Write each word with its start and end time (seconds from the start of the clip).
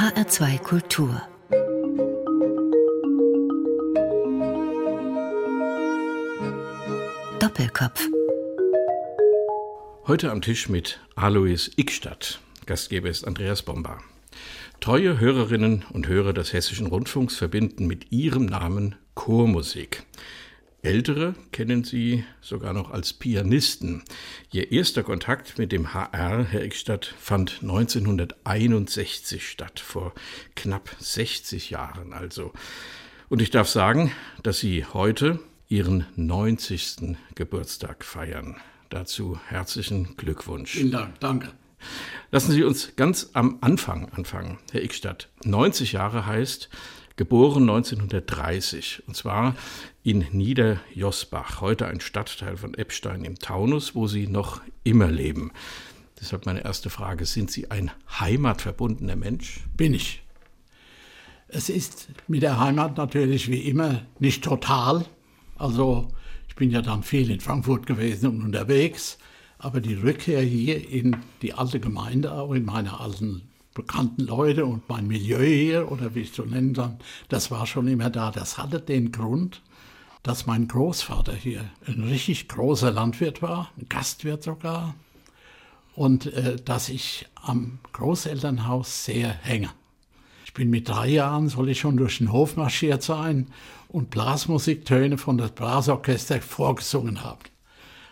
HR2 0.00 0.58
Kultur 0.60 1.20
Doppelkopf 7.38 8.08
Heute 10.06 10.30
am 10.30 10.40
Tisch 10.40 10.70
mit 10.70 11.00
Alois 11.16 11.70
Ickstadt. 11.76 12.40
Gastgeber 12.64 13.10
ist 13.10 13.26
Andreas 13.26 13.60
Bomba. 13.60 13.98
Treue 14.80 15.20
Hörerinnen 15.20 15.84
und 15.92 16.08
Hörer 16.08 16.32
des 16.32 16.54
Hessischen 16.54 16.86
Rundfunks 16.86 17.36
verbinden 17.36 17.86
mit 17.86 18.10
ihrem 18.10 18.46
Namen 18.46 18.94
Chormusik. 19.14 20.04
Ältere 20.82 21.34
kennen 21.52 21.84
Sie 21.84 22.24
sogar 22.40 22.72
noch 22.72 22.90
als 22.90 23.12
Pianisten. 23.12 24.02
Ihr 24.50 24.72
erster 24.72 25.02
Kontakt 25.02 25.58
mit 25.58 25.72
dem 25.72 25.92
HR, 25.92 26.44
Herr 26.44 26.64
Ickstadt, 26.64 27.14
fand 27.18 27.58
1961 27.60 29.46
statt, 29.46 29.78
vor 29.78 30.14
knapp 30.56 30.96
60 30.98 31.70
Jahren 31.70 32.14
also. 32.14 32.52
Und 33.28 33.42
ich 33.42 33.50
darf 33.50 33.68
sagen, 33.68 34.12
dass 34.42 34.60
Sie 34.60 34.86
heute 34.86 35.38
Ihren 35.68 36.06
90. 36.16 37.16
Geburtstag 37.34 38.02
feiern. 38.04 38.56
Dazu 38.88 39.38
herzlichen 39.46 40.16
Glückwunsch. 40.16 40.72
Vielen 40.72 40.90
Dank, 40.90 41.20
danke. 41.20 41.48
Lassen 42.30 42.52
Sie 42.52 42.64
uns 42.64 42.96
ganz 42.96 43.30
am 43.34 43.58
Anfang 43.60 44.08
anfangen, 44.10 44.58
Herr 44.72 44.82
Ickstadt. 44.82 45.28
90 45.44 45.92
Jahre 45.92 46.26
heißt, 46.26 46.70
geboren 47.20 47.68
1930, 47.68 49.02
und 49.06 49.14
zwar 49.14 49.54
in 50.02 50.24
Niederjosbach, 50.32 51.60
heute 51.60 51.86
ein 51.86 52.00
Stadtteil 52.00 52.56
von 52.56 52.72
Eppstein 52.72 53.26
im 53.26 53.38
Taunus, 53.38 53.94
wo 53.94 54.06
Sie 54.06 54.26
noch 54.26 54.62
immer 54.84 55.10
leben. 55.10 55.52
Deshalb 56.18 56.46
meine 56.46 56.64
erste 56.64 56.88
Frage, 56.88 57.26
sind 57.26 57.50
Sie 57.50 57.70
ein 57.70 57.90
heimatverbundener 58.08 59.16
Mensch? 59.16 59.60
Bin 59.76 59.92
ich. 59.92 60.22
Es 61.48 61.68
ist 61.68 62.08
mit 62.26 62.40
der 62.42 62.58
Heimat 62.58 62.96
natürlich 62.96 63.50
wie 63.50 63.68
immer 63.68 64.00
nicht 64.18 64.42
total. 64.42 65.04
Also 65.58 66.08
ich 66.48 66.54
bin 66.54 66.70
ja 66.70 66.80
dann 66.80 67.02
viel 67.02 67.30
in 67.30 67.40
Frankfurt 67.40 67.84
gewesen 67.84 68.30
und 68.30 68.42
unterwegs, 68.42 69.18
aber 69.58 69.82
die 69.82 69.92
Rückkehr 69.92 70.40
hier 70.40 70.88
in 70.88 71.18
die 71.42 71.52
alte 71.52 71.80
Gemeinde, 71.80 72.32
auch 72.32 72.54
in 72.54 72.64
meine 72.64 72.98
alten 72.98 73.49
bekannten 73.74 74.22
Leute 74.22 74.66
und 74.66 74.88
mein 74.88 75.06
Milieu 75.06 75.44
hier, 75.44 75.90
oder 75.90 76.14
wie 76.14 76.20
ich 76.20 76.30
es 76.30 76.36
so 76.36 76.44
nennen 76.44 76.74
kann, 76.74 76.98
das 77.28 77.50
war 77.50 77.66
schon 77.66 77.86
immer 77.88 78.10
da. 78.10 78.30
Das 78.30 78.58
hatte 78.58 78.80
den 78.80 79.12
Grund, 79.12 79.62
dass 80.22 80.46
mein 80.46 80.68
Großvater 80.68 81.34
hier 81.34 81.64
ein 81.86 82.02
richtig 82.04 82.48
großer 82.48 82.90
Landwirt 82.90 83.42
war, 83.42 83.70
ein 83.78 83.88
Gastwirt 83.88 84.42
sogar, 84.42 84.94
und 85.94 86.26
äh, 86.26 86.56
dass 86.56 86.88
ich 86.88 87.26
am 87.34 87.78
Großelternhaus 87.92 89.04
sehr 89.04 89.28
hänge. 89.28 89.70
Ich 90.44 90.54
bin 90.54 90.70
mit 90.70 90.88
drei 90.88 91.08
Jahren, 91.08 91.48
soll 91.48 91.68
ich 91.68 91.80
schon 91.80 91.96
durch 91.96 92.18
den 92.18 92.32
Hof 92.32 92.56
marschiert 92.56 93.02
sein 93.02 93.48
und 93.88 94.10
Blasmusiktöne 94.10 95.16
von 95.16 95.38
das 95.38 95.52
Blasorchester 95.52 96.40
vorgesungen 96.40 97.22
haben. 97.22 97.40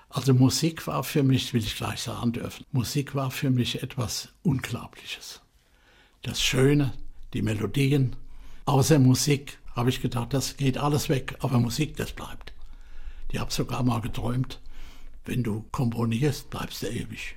Also 0.09 0.33
Musik 0.35 0.87
war 0.87 1.05
für 1.05 1.23
mich, 1.23 1.53
will 1.53 1.63
ich 1.63 1.77
gleich 1.77 2.01
sagen 2.01 2.33
dürfen, 2.33 2.65
Musik 2.73 3.15
war 3.15 3.31
für 3.31 3.51
mich 3.51 3.83
etwas 3.83 4.29
Unglaubliches 4.43 5.43
das 6.29 6.43
Schöne, 6.43 6.93
die 7.33 7.41
Melodien. 7.41 8.15
Außer 8.67 8.99
Musik 8.99 9.59
habe 9.75 9.89
ich 9.89 10.03
gedacht, 10.03 10.35
das 10.35 10.59
geht 10.59 10.77
alles 10.77 11.09
weg, 11.09 11.37
aber 11.41 11.59
Musik, 11.59 11.97
das 11.97 12.13
bleibt. 12.13 12.53
Ich 13.33 13.41
habe 13.41 13.51
sogar 13.51 13.83
mal 13.83 14.01
geträumt, 14.01 14.61
wenn 15.25 15.43
du 15.43 15.65
komponierst, 15.73 16.51
bleibst 16.51 16.83
du 16.83 16.89
ewig. 16.89 17.37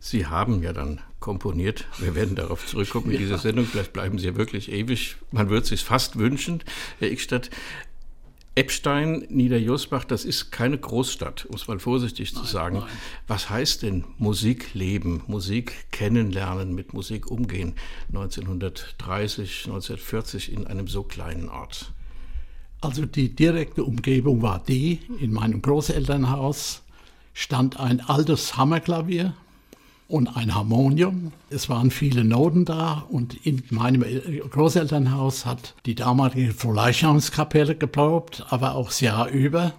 Sie 0.00 0.26
haben 0.26 0.62
ja 0.62 0.72
dann 0.72 1.00
komponiert. 1.20 1.86
Wir 1.98 2.14
werden 2.14 2.36
darauf 2.36 2.66
zurückkommen 2.66 3.06
in 3.06 3.12
ja. 3.12 3.18
dieser 3.18 3.38
Sendung. 3.38 3.66
Vielleicht 3.66 3.92
bleiben 3.92 4.18
Sie 4.18 4.26
ja 4.26 4.36
wirklich 4.36 4.70
ewig. 4.70 5.16
Man 5.32 5.48
würde 5.48 5.62
es 5.62 5.68
sich 5.68 5.84
fast 5.84 6.16
wünschen, 6.16 6.62
Herr 6.98 7.10
Ickstadt. 7.10 7.50
Eppstein, 8.56 9.26
Niederjosbach, 9.28 10.04
das 10.04 10.24
ist 10.24 10.50
keine 10.50 10.78
Großstadt, 10.78 11.44
um 11.44 11.56
es 11.56 11.68
mal 11.68 11.78
vorsichtig 11.78 12.32
nein, 12.32 12.42
zu 12.42 12.50
sagen. 12.50 12.78
Nein. 12.78 12.88
Was 13.26 13.50
heißt 13.50 13.82
denn 13.82 14.04
Musik 14.16 14.72
leben, 14.72 15.22
Musik 15.26 15.90
kennenlernen, 15.92 16.74
mit 16.74 16.94
Musik 16.94 17.30
umgehen 17.30 17.74
1930, 18.08 19.66
1940 19.66 20.52
in 20.52 20.66
einem 20.66 20.88
so 20.88 21.02
kleinen 21.02 21.50
Ort? 21.50 21.92
Also 22.80 23.04
die 23.04 23.34
direkte 23.34 23.84
Umgebung 23.84 24.40
war 24.40 24.62
die, 24.66 25.00
in 25.20 25.34
meinem 25.34 25.60
Großelternhaus 25.60 26.82
stand 27.34 27.78
ein 27.78 28.00
altes 28.00 28.56
Hammerklavier 28.56 29.34
und 30.08 30.36
ein 30.36 30.54
Harmonium. 30.54 31.32
Es 31.50 31.68
waren 31.68 31.90
viele 31.90 32.24
Noten 32.24 32.64
da 32.64 33.04
und 33.08 33.34
in 33.46 33.62
meinem 33.70 34.04
Großelternhaus 34.50 35.46
hat 35.46 35.74
die 35.84 35.94
damalige 35.94 36.52
Froleischamskapelle 36.52 37.76
geprobt, 37.76 38.46
aber 38.50 38.74
auch 38.74 38.88
das 38.88 39.00
Jahr 39.00 39.28
über. 39.28 39.72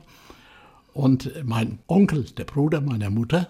Und 0.93 1.31
mein 1.43 1.79
Onkel, 1.87 2.25
der 2.25 2.45
Bruder 2.45 2.81
meiner 2.81 3.09
Mutter, 3.09 3.47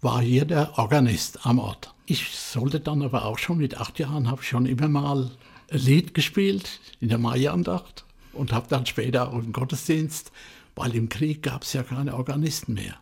war 0.00 0.22
hier 0.22 0.44
der 0.44 0.78
Organist 0.78 1.44
am 1.44 1.58
Ort. 1.58 1.94
Ich 2.06 2.30
sollte 2.36 2.80
dann 2.80 3.02
aber 3.02 3.24
auch 3.24 3.38
schon 3.38 3.58
mit 3.58 3.78
acht 3.78 3.98
Jahren, 3.98 4.30
habe 4.30 4.42
schon 4.42 4.66
immer 4.66 4.88
mal 4.88 5.30
ein 5.70 5.78
Lied 5.78 6.14
gespielt 6.14 6.80
in 7.00 7.08
der 7.08 7.18
Maiandacht 7.18 8.04
und 8.32 8.52
habe 8.52 8.68
dann 8.68 8.86
später 8.86 9.32
auch 9.32 9.38
im 9.38 9.52
Gottesdienst, 9.52 10.30
weil 10.76 10.94
im 10.94 11.08
Krieg 11.08 11.42
gab 11.42 11.62
es 11.62 11.72
ja 11.72 11.82
keine 11.82 12.14
Organisten 12.14 12.74
mehr. 12.74 12.94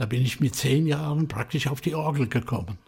Da 0.00 0.06
bin 0.06 0.22
ich 0.22 0.40
mit 0.40 0.54
zehn 0.54 0.86
Jahren 0.86 1.28
praktisch 1.28 1.66
auf 1.66 1.82
die 1.82 1.94
Orgel 1.94 2.26
gekommen. 2.26 2.78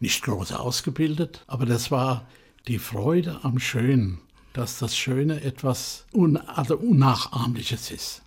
Nicht 0.00 0.22
groß 0.22 0.52
ausgebildet, 0.52 1.42
aber 1.46 1.64
das 1.64 1.90
war 1.90 2.28
die 2.66 2.78
Freude 2.78 3.40
am 3.42 3.58
Schönen, 3.58 4.18
dass 4.52 4.78
das 4.78 4.94
Schöne 4.94 5.40
etwas 5.40 6.04
un 6.12 6.36
also 6.36 6.76
Unnachahmliches 6.76 7.90
ist, 7.90 8.20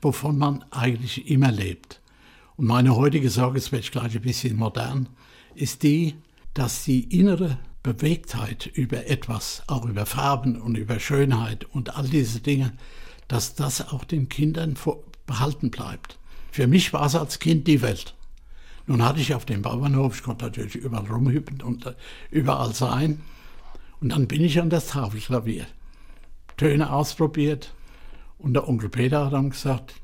wovon 0.00 0.38
man 0.38 0.64
eigentlich 0.70 1.28
immer 1.28 1.50
lebt. 1.50 2.00
Und 2.56 2.66
meine 2.66 2.94
heutige 2.94 3.30
Sorge, 3.30 3.60
werde 3.60 3.80
ich 3.80 3.90
gleich 3.90 4.14
ein 4.14 4.22
bisschen 4.22 4.56
modern, 4.56 5.08
ist 5.56 5.82
die, 5.82 6.14
dass 6.54 6.84
die 6.84 7.02
innere 7.18 7.58
Bewegtheit 7.82 8.66
über 8.66 9.08
etwas, 9.08 9.64
auch 9.66 9.86
über 9.86 10.06
Farben 10.06 10.60
und 10.60 10.78
über 10.78 11.00
Schönheit 11.00 11.64
und 11.74 11.96
all 11.96 12.06
diese 12.06 12.38
Dinge, 12.38 12.74
dass 13.26 13.56
das 13.56 13.88
auch 13.88 14.04
den 14.04 14.28
Kindern 14.28 14.76
behalten 15.26 15.72
bleibt. 15.72 16.18
Für 16.50 16.66
mich 16.66 16.92
war 16.92 17.06
es 17.06 17.14
als 17.14 17.38
Kind 17.38 17.66
die 17.66 17.82
Welt. 17.82 18.14
Nun 18.86 19.04
hatte 19.04 19.20
ich 19.20 19.34
auf 19.34 19.44
dem 19.44 19.62
Bauernhof, 19.62 20.16
ich 20.16 20.22
konnte 20.22 20.46
natürlich 20.46 20.74
überall 20.74 21.06
rumhüpfen 21.06 21.60
und 21.62 21.86
äh, 21.86 21.94
überall 22.30 22.74
sein. 22.74 23.20
Und 24.00 24.10
dann 24.10 24.26
bin 24.26 24.42
ich 24.42 24.60
an 24.60 24.70
das 24.70 24.88
Tafelklavier. 24.88 25.66
Töne 26.56 26.92
ausprobiert. 26.92 27.74
Und 28.38 28.54
der 28.54 28.68
Onkel 28.68 28.88
Peter 28.88 29.26
hat 29.26 29.32
dann 29.32 29.50
gesagt, 29.50 29.94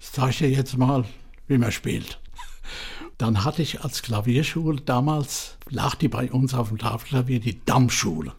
ich 0.00 0.10
zeige 0.10 0.36
dir 0.36 0.50
jetzt 0.50 0.76
mal, 0.76 1.04
wie 1.46 1.58
man 1.58 1.72
spielt. 1.72 2.20
Dann 3.18 3.44
hatte 3.44 3.62
ich 3.62 3.82
als 3.82 4.02
Klavierschule 4.02 4.80
damals, 4.80 5.56
lag 5.70 5.94
die 5.94 6.08
bei 6.08 6.32
uns 6.32 6.52
auf 6.54 6.68
dem 6.68 6.78
Tafelklavier, 6.78 7.38
die 7.38 7.64
Dammschule. 7.64 8.32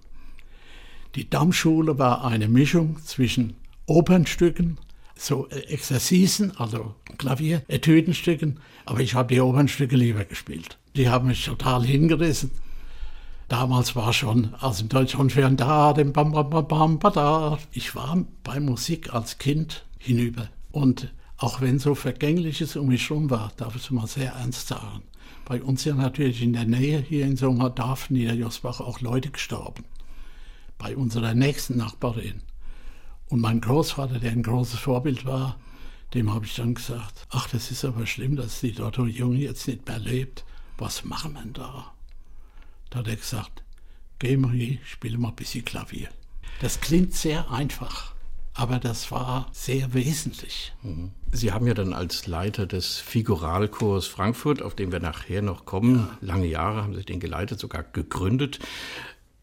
Die 1.15 1.29
Dammschule 1.29 1.97
war 1.97 2.25
eine 2.25 2.49
Mischung 2.49 2.97
zwischen 3.05 3.55
Opernstücken 3.85 4.77
so 5.15 5.47
äh, 5.49 5.59
Exerzisen, 5.67 6.55
also 6.57 6.95
Klavier, 7.17 7.63
Etüdenstücken, 7.67 8.59
aber 8.85 8.99
ich 8.99 9.15
habe 9.15 9.33
die 9.33 9.41
Opernstücke 9.41 9.95
lieber 9.95 10.25
gespielt. 10.25 10.77
Die 10.95 11.09
haben 11.09 11.27
mich 11.27 11.45
total 11.45 11.85
hingerissen. 11.85 12.51
Damals 13.47 13.95
war 13.95 14.11
schon 14.11 14.55
aus 14.55 14.79
dem 14.79 14.89
Deutschen 14.89 15.29
Fern 15.29 15.55
da, 15.55 15.93
dem 15.93 16.13
Bam 16.13 16.31
Bam 16.31 16.49
Bam 16.49 16.99
Bam 16.99 17.13
da. 17.13 17.59
Ich 17.71 17.95
war 17.95 18.25
bei 18.43 18.59
Musik 18.59 19.13
als 19.13 19.37
Kind 19.37 19.85
hinüber. 19.99 20.49
Und 20.71 21.13
auch 21.37 21.61
wenn 21.61 21.79
so 21.79 21.95
Vergängliches 21.95 22.75
um 22.75 22.87
mich 22.87 23.09
herum 23.09 23.29
war, 23.29 23.51
darf 23.57 23.75
ich 23.75 23.83
es 23.83 23.91
mal 23.91 24.07
sehr 24.07 24.31
ernst 24.31 24.67
sagen. 24.67 25.03
Bei 25.45 25.61
uns 25.61 25.85
ja 25.85 25.93
natürlich 25.93 26.41
in 26.41 26.53
der 26.53 26.65
Nähe 26.65 26.99
hier 26.99 27.25
in 27.25 27.37
Sommerdorf, 27.37 28.09
Niederjosbach, 28.09 28.79
auch 28.79 28.99
Leute 28.99 29.29
gestorben. 29.29 29.83
Bei 30.79 30.95
unserer 30.95 31.35
nächsten 31.35 31.77
Nachbarin. 31.77 32.41
Und 33.29 33.41
mein 33.41 33.61
Großvater, 33.61 34.19
der 34.19 34.31
ein 34.31 34.43
großes 34.43 34.79
Vorbild 34.79 35.25
war, 35.25 35.57
dem 36.13 36.33
habe 36.33 36.45
ich 36.45 36.55
dann 36.55 36.75
gesagt, 36.75 37.25
ach, 37.29 37.49
das 37.49 37.71
ist 37.71 37.83
aber 37.83 38.05
schlimm, 38.05 38.35
dass 38.35 38.61
die 38.61 38.71
Dotto 38.71 39.05
Jung 39.05 39.33
jetzt 39.33 39.67
nicht 39.67 39.87
mehr 39.87 39.99
lebt. 39.99 40.45
Was 40.77 41.03
machen 41.03 41.33
wir 41.33 41.45
da? 41.51 41.93
Da 42.89 42.99
hat 42.99 43.07
er 43.07 43.15
gesagt, 43.15 43.63
geh 44.19 44.37
mal 44.37 44.51
hier, 44.51 44.77
spiele 44.85 45.17
mal 45.17 45.29
ein 45.29 45.35
bisschen 45.35 45.65
Klavier. 45.65 46.09
Das 46.61 46.79
klingt 46.79 47.13
sehr 47.13 47.51
einfach, 47.51 48.13
aber 48.53 48.79
das 48.79 49.11
war 49.11 49.49
sehr 49.51 49.93
wesentlich. 49.93 50.73
Mhm. 50.83 51.11
Sie 51.31 51.51
haben 51.51 51.67
ja 51.67 51.73
dann 51.73 51.93
als 51.93 52.27
Leiter 52.27 52.65
des 52.65 52.97
Figuralchors 52.99 54.07
Frankfurt, 54.07 54.61
auf 54.61 54.75
den 54.75 54.93
wir 54.93 55.01
nachher 55.01 55.41
noch 55.41 55.65
kommen, 55.65 55.95
ja. 55.95 56.17
lange 56.21 56.47
Jahre 56.47 56.83
haben 56.83 56.95
Sie 56.95 57.03
den 57.03 57.19
geleitet, 57.19 57.59
sogar 57.59 57.83
gegründet. 57.83 58.59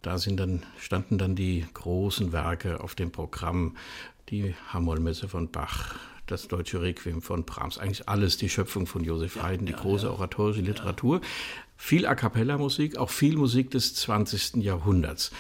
Da 0.03 0.19
sind 0.19 0.39
dann, 0.41 0.65
standen 0.79 1.17
dann 1.17 1.37
die 1.37 1.65
großen 1.75 2.33
Werke 2.33 2.81
auf 2.81 2.97
dem 2.97 3.13
Programm, 3.13 3.77
die 4.31 4.55
Hamollmesse 4.73 5.29
von 5.29 5.51
Bach, 5.51 5.95
das 6.27 6.49
deutsche 6.49 6.83
Requiem 6.83 7.23
von 7.23 7.45
Brahms, 7.45 7.79
eigentlich 7.79 8.09
alles 8.09 8.37
die 8.37 8.49
Schöpfung 8.49 8.87
von 8.87 9.05
Josef 9.05 9.41
Haydn, 9.41 9.67
die 9.67 9.73
große 9.73 10.11
oratorische 10.11 10.61
Literatur. 10.61 11.21
Viel 11.77 12.07
A 12.07 12.17
cappella 12.17 12.59
Musik, 12.59 12.97
auch 12.97 13.11
viel 13.11 13.37
Musik 13.37 13.71
des 13.71 13.95
20. 13.95 14.57
Jahrhunderts. 14.57 15.31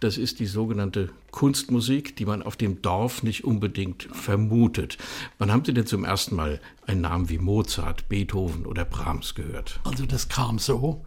Das 0.00 0.16
ist 0.16 0.40
die 0.40 0.46
sogenannte 0.46 1.10
Kunstmusik, 1.30 2.16
die 2.16 2.24
man 2.24 2.42
auf 2.42 2.56
dem 2.56 2.80
Dorf 2.80 3.22
nicht 3.22 3.44
unbedingt 3.44 4.04
vermutet. 4.12 4.96
Wann 5.38 5.52
haben 5.52 5.64
Sie 5.64 5.74
denn 5.74 5.86
zum 5.86 6.04
ersten 6.04 6.34
Mal 6.34 6.60
einen 6.86 7.02
Namen 7.02 7.28
wie 7.28 7.38
Mozart, 7.38 8.08
Beethoven 8.08 8.64
oder 8.66 8.86
Brahms 8.86 9.34
gehört? 9.34 9.78
Also 9.84 10.06
das 10.06 10.28
kam 10.28 10.58
so. 10.58 11.04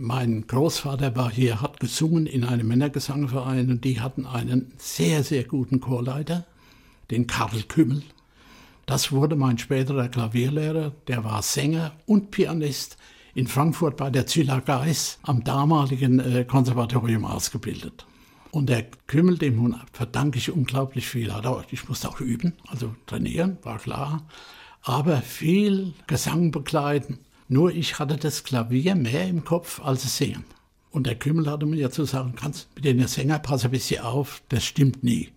Mein 0.00 0.46
Großvater 0.46 1.16
war 1.16 1.28
hier, 1.28 1.60
hat 1.60 1.80
gesungen 1.80 2.26
in 2.26 2.44
einem 2.44 2.68
Männergesangverein 2.68 3.68
und 3.68 3.82
die 3.82 4.00
hatten 4.00 4.26
einen 4.26 4.70
sehr, 4.78 5.24
sehr 5.24 5.42
guten 5.42 5.80
Chorleiter, 5.80 6.46
den 7.10 7.26
Karl 7.26 7.64
Kümmel. 7.64 8.04
Das 8.86 9.10
wurde 9.10 9.34
mein 9.34 9.58
späterer 9.58 10.06
Klavierlehrer, 10.06 10.92
der 11.08 11.24
war 11.24 11.42
Sänger 11.42 11.94
und 12.06 12.30
Pianist 12.30 12.96
in 13.34 13.48
Frankfurt 13.48 13.96
bei 13.96 14.08
der 14.08 14.28
Züller 14.28 14.60
Geis 14.60 15.18
am 15.24 15.42
damaligen 15.42 16.20
äh, 16.20 16.44
Konservatorium 16.44 17.24
ausgebildet. 17.24 18.06
Und 18.52 18.68
der 18.68 18.86
Kümmel, 19.08 19.36
dem 19.36 19.74
verdanke 19.92 20.38
ich 20.38 20.52
unglaublich 20.52 21.08
viel. 21.08 21.34
Ich 21.72 21.88
musste 21.88 22.08
auch 22.08 22.20
üben, 22.20 22.52
also 22.68 22.94
trainieren, 23.06 23.58
war 23.64 23.78
klar. 23.78 24.22
Aber 24.80 25.22
viel 25.22 25.92
Gesang 26.06 26.52
begleiten. 26.52 27.18
Nur 27.48 27.72
ich 27.72 27.98
hatte 27.98 28.18
das 28.18 28.44
Klavier 28.44 28.94
mehr 28.94 29.26
im 29.26 29.44
Kopf 29.44 29.80
als 29.80 30.02
das 30.02 30.18
Singen. 30.18 30.44
Und 30.90 31.06
der 31.06 31.16
Kümmel 31.16 31.50
hatte 31.50 31.66
mir 31.66 31.76
ja 31.76 31.90
zu 31.90 32.04
sagen, 32.04 32.34
kannst 32.36 32.68
mit 32.74 32.84
den 32.84 33.06
Sänger, 33.08 33.38
pass 33.38 33.64
ein 33.64 33.70
bisschen 33.70 34.02
auf, 34.02 34.42
das 34.48 34.64
stimmt 34.64 35.02
nie. 35.02 35.30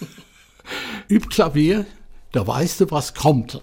Üb 1.10 1.28
Klavier, 1.28 1.86
da 2.32 2.46
weißt 2.46 2.80
du, 2.80 2.90
was 2.90 3.14
kommt. 3.14 3.60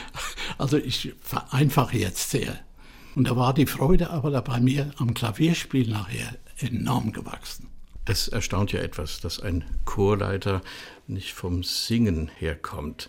also 0.58 0.76
ich 0.76 1.14
vereinfache 1.20 1.98
jetzt 1.98 2.30
sehr. 2.30 2.58
Und 3.14 3.28
da 3.28 3.36
war 3.36 3.54
die 3.54 3.66
Freude 3.66 4.10
aber 4.10 4.40
bei 4.42 4.60
mir 4.60 4.90
am 4.98 5.14
Klavierspiel 5.14 5.88
nachher 5.88 6.36
enorm 6.58 7.12
gewachsen. 7.12 7.68
Das 8.04 8.28
erstaunt 8.28 8.72
ja 8.72 8.80
etwas, 8.80 9.20
dass 9.20 9.40
ein 9.40 9.64
Chorleiter 9.84 10.60
nicht 11.06 11.32
vom 11.32 11.62
Singen 11.62 12.28
herkommt. 12.28 13.08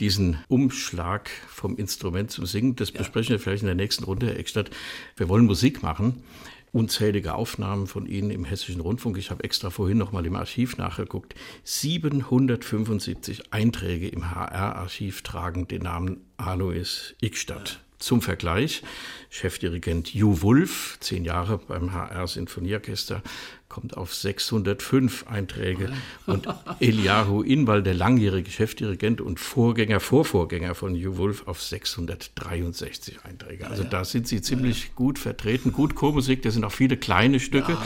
Diesen 0.00 0.38
Umschlag 0.48 1.30
vom 1.48 1.76
Instrument 1.76 2.30
zum 2.30 2.46
Singen, 2.46 2.74
das 2.74 2.90
ja. 2.92 2.98
besprechen 2.98 3.32
wir 3.32 3.38
vielleicht 3.38 3.62
in 3.62 3.66
der 3.66 3.74
nächsten 3.74 4.04
Runde, 4.04 4.26
Herr 4.26 4.38
Eckstadt. 4.38 4.70
Wir 5.16 5.28
wollen 5.28 5.44
Musik 5.44 5.82
machen. 5.82 6.24
Unzählige 6.72 7.34
Aufnahmen 7.34 7.86
von 7.86 8.06
Ihnen 8.06 8.30
im 8.30 8.44
Hessischen 8.44 8.80
Rundfunk. 8.80 9.18
Ich 9.18 9.30
habe 9.30 9.44
extra 9.44 9.68
vorhin 9.68 9.98
noch 9.98 10.12
mal 10.12 10.24
im 10.24 10.36
Archiv 10.36 10.78
nachgeguckt. 10.78 11.34
775 11.64 13.52
Einträge 13.52 14.08
im 14.08 14.30
HR-Archiv 14.30 15.20
tragen 15.20 15.68
den 15.68 15.82
Namen 15.82 16.22
Alois 16.38 17.14
Ickstadt. 17.20 17.80
Zum 18.00 18.22
Vergleich, 18.22 18.82
Chefdirigent 19.28 20.12
Ju 20.14 20.40
Wulf, 20.40 20.96
zehn 21.00 21.24
Jahre 21.24 21.58
beim 21.58 21.92
HR 21.92 22.26
Sinfonieorchester, 22.26 23.22
kommt 23.68 23.96
auf 23.96 24.14
605 24.14 25.26
Einträge. 25.28 25.92
Und 26.26 26.48
Eliahu 26.80 27.42
Inwal, 27.42 27.82
der 27.82 27.92
langjährige 27.92 28.50
Chefdirigent 28.50 29.20
und 29.20 29.38
Vorgänger, 29.38 30.00
Vorvorgänger 30.00 30.74
von 30.74 30.94
Hugh 30.94 31.18
Wolf, 31.18 31.46
auf 31.46 31.62
663 31.62 33.24
Einträge. 33.24 33.68
Also 33.68 33.84
da 33.84 34.04
sind 34.06 34.26
sie 34.26 34.40
ziemlich 34.40 34.94
gut 34.94 35.18
vertreten. 35.18 35.70
Gut 35.70 35.94
Chormusik, 35.94 36.40
da 36.40 36.50
sind 36.50 36.64
auch 36.64 36.72
viele 36.72 36.96
kleine 36.96 37.38
Stücke, 37.38 37.76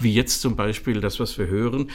wie 0.00 0.14
jetzt 0.14 0.42
zum 0.42 0.54
Beispiel 0.54 1.00
das, 1.00 1.18
was 1.18 1.38
wir 1.38 1.46
hören, 1.46 1.90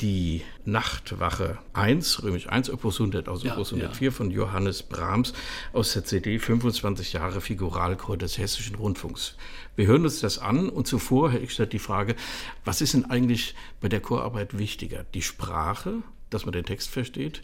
die 0.00 0.42
Nachtwache 0.64 1.58
1, 1.72 2.22
römisch 2.22 2.48
1, 2.48 2.70
Opus 2.70 3.00
100 3.00 3.28
aus 3.28 3.42
ja, 3.42 3.52
Opus 3.52 3.72
104 3.72 4.06
ja. 4.06 4.10
von 4.10 4.30
Johannes 4.30 4.82
Brahms 4.82 5.32
aus 5.72 5.92
der 5.92 6.04
CD 6.04 6.38
25 6.38 7.12
Jahre 7.12 7.40
Figuralchor 7.40 8.16
des 8.16 8.38
Hessischen 8.38 8.76
Rundfunks. 8.76 9.36
Wir 9.76 9.86
hören 9.86 10.04
uns 10.04 10.20
das 10.20 10.38
an 10.38 10.68
und 10.68 10.86
zuvor, 10.86 11.30
Herr 11.30 11.42
Ickstadt, 11.42 11.72
die 11.72 11.78
Frage, 11.78 12.16
was 12.64 12.80
ist 12.80 12.94
denn 12.94 13.04
eigentlich 13.06 13.54
bei 13.80 13.88
der 13.88 14.00
Chorarbeit 14.00 14.58
wichtiger? 14.58 15.04
Die 15.14 15.22
Sprache, 15.22 16.02
dass 16.30 16.44
man 16.46 16.52
den 16.52 16.64
Text 16.64 16.90
versteht, 16.90 17.42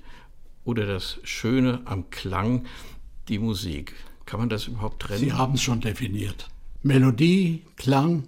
oder 0.65 0.87
das 0.87 1.21
Schöne 1.23 1.83
am 1.85 2.11
Klang, 2.11 2.67
die 3.29 3.39
Musik? 3.39 3.95
Kann 4.25 4.41
man 4.41 4.49
das 4.49 4.67
überhaupt 4.67 5.03
trennen? 5.03 5.21
Sie 5.21 5.33
haben 5.33 5.55
es 5.55 5.63
schon 5.63 5.81
definiert. 5.81 6.49
Melodie, 6.83 7.63
Klang, 7.77 8.25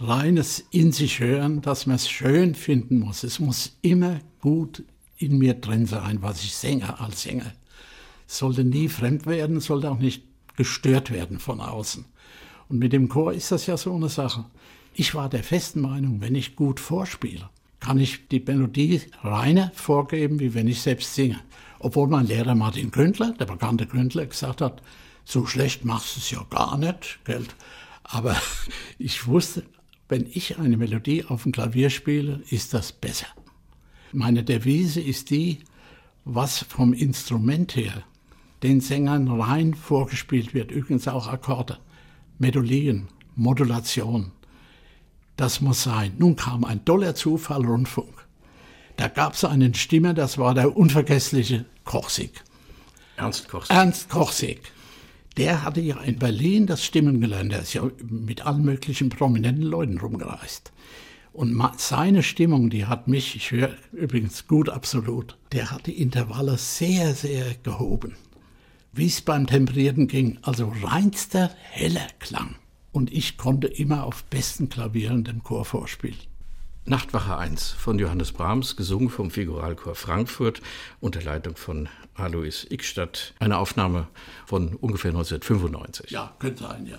reines 0.00 0.64
in 0.70 0.92
sich 0.92 1.20
hören, 1.20 1.60
dass 1.60 1.86
man 1.86 1.96
es 1.96 2.08
schön 2.08 2.54
finden 2.54 3.00
muss. 3.00 3.24
Es 3.24 3.40
muss 3.40 3.76
immer 3.82 4.20
gut 4.40 4.84
in 5.18 5.38
mir 5.38 5.54
drin 5.54 5.86
sein, 5.86 6.22
was 6.22 6.42
ich 6.42 6.54
singe 6.54 7.00
als 7.00 7.22
Sänger. 7.22 7.52
Sollte 8.26 8.64
nie 8.64 8.88
fremd 8.88 9.26
werden, 9.26 9.60
sollte 9.60 9.90
auch 9.90 9.98
nicht 9.98 10.22
gestört 10.56 11.10
werden 11.10 11.38
von 11.38 11.60
außen. 11.60 12.04
Und 12.68 12.78
mit 12.78 12.92
dem 12.92 13.08
Chor 13.08 13.32
ist 13.32 13.50
das 13.50 13.66
ja 13.66 13.76
so 13.76 13.94
eine 13.94 14.08
Sache. 14.08 14.44
Ich 14.94 15.14
war 15.14 15.28
der 15.28 15.42
festen 15.42 15.80
Meinung, 15.80 16.20
wenn 16.20 16.34
ich 16.34 16.56
gut 16.56 16.80
vorspiele, 16.80 17.48
kann 17.80 17.98
ich 17.98 18.28
die 18.28 18.40
Melodie 18.40 19.00
reiner 19.22 19.70
vorgeben, 19.74 20.40
wie 20.40 20.54
wenn 20.54 20.68
ich 20.68 20.82
selbst 20.82 21.14
singe. 21.14 21.40
Obwohl 21.78 22.08
mein 22.08 22.26
Lehrer 22.26 22.54
Martin 22.54 22.90
Gründler, 22.90 23.32
der 23.38 23.46
bekannte 23.46 23.86
Gründler, 23.86 24.26
gesagt 24.26 24.60
hat, 24.60 24.82
so 25.24 25.46
schlecht 25.46 25.84
machst 25.84 26.16
du 26.16 26.20
es 26.20 26.30
ja 26.30 26.44
gar 26.50 26.76
nicht, 26.76 27.20
gell? 27.24 27.44
Aber 28.02 28.36
ich 28.98 29.26
wusste, 29.26 29.62
wenn 30.08 30.26
ich 30.32 30.58
eine 30.58 30.76
Melodie 30.76 31.24
auf 31.24 31.42
dem 31.42 31.52
Klavier 31.52 31.90
spiele, 31.90 32.42
ist 32.48 32.74
das 32.74 32.92
besser. 32.92 33.26
Meine 34.12 34.42
Devise 34.42 35.00
ist 35.00 35.30
die, 35.30 35.58
was 36.24 36.58
vom 36.58 36.92
Instrument 36.92 37.76
her 37.76 38.02
den 38.62 38.80
Sängern 38.80 39.28
rein 39.28 39.74
vorgespielt 39.74 40.54
wird, 40.54 40.70
übrigens 40.70 41.06
auch 41.06 41.28
Akkorde, 41.28 41.78
Melodien, 42.38 43.08
Modulation. 43.36 44.32
Das 45.36 45.60
muss 45.60 45.84
sein. 45.84 46.14
Nun 46.18 46.34
kam 46.34 46.64
ein 46.64 46.84
toller 46.84 47.14
Zufall 47.14 47.64
Rundfunk. 47.64 48.26
Da 48.96 49.06
gab 49.06 49.34
es 49.34 49.44
einen 49.44 49.74
Stimmer, 49.74 50.12
das 50.14 50.38
war 50.38 50.54
der 50.54 50.76
unvergessliche 50.76 51.66
Kochsig. 51.84 52.42
Ernst 53.16 53.48
Kochsig. 53.48 53.76
Ernst 53.76 54.08
Kochsig 54.08 54.72
der 55.36 55.64
hatte 55.64 55.80
ja 55.80 56.00
in 56.00 56.18
Berlin 56.18 56.66
das 56.66 56.84
Stimmen 56.84 57.20
gelernt. 57.20 57.52
Er 57.52 57.62
ist 57.62 57.74
ja 57.74 57.88
mit 58.08 58.44
allen 58.46 58.64
möglichen 58.64 59.08
prominenten 59.08 59.64
Leuten 59.64 59.98
rumgereist. 59.98 60.72
Und 61.32 61.62
seine 61.76 62.24
Stimmung, 62.24 62.70
die 62.70 62.86
hat 62.86 63.06
mich, 63.06 63.36
ich 63.36 63.52
höre 63.52 63.76
übrigens 63.92 64.48
gut 64.48 64.68
absolut, 64.68 65.36
der 65.52 65.70
hat 65.70 65.86
die 65.86 66.00
Intervalle 66.00 66.58
sehr, 66.58 67.14
sehr 67.14 67.54
gehoben. 67.62 68.16
Wie 68.92 69.06
es 69.06 69.20
beim 69.20 69.46
Temperierten 69.46 70.08
ging, 70.08 70.38
also 70.42 70.72
reinster, 70.82 71.50
heller 71.70 72.08
Klang. 72.18 72.56
Und 72.90 73.12
ich 73.12 73.36
konnte 73.36 73.68
immer 73.68 74.04
auf 74.04 74.24
besten 74.24 74.68
Klavieren 74.68 75.22
dem 75.22 75.44
Chor 75.44 75.64
vorspielen. 75.64 76.18
Nachtwache 76.88 77.36
1 77.36 77.72
von 77.72 77.98
Johannes 77.98 78.32
Brahms, 78.32 78.74
gesungen 78.74 79.10
vom 79.10 79.30
Figuralchor 79.30 79.94
Frankfurt 79.94 80.62
unter 81.00 81.20
Leitung 81.20 81.54
von 81.54 81.90
Alois 82.14 82.64
Ickstadt. 82.70 83.34
Eine 83.40 83.58
Aufnahme 83.58 84.08
von 84.46 84.74
ungefähr 84.74 85.10
1995. 85.10 86.10
Ja, 86.10 86.34
könnte 86.38 86.64
sein, 86.64 86.86
ja. 86.86 86.98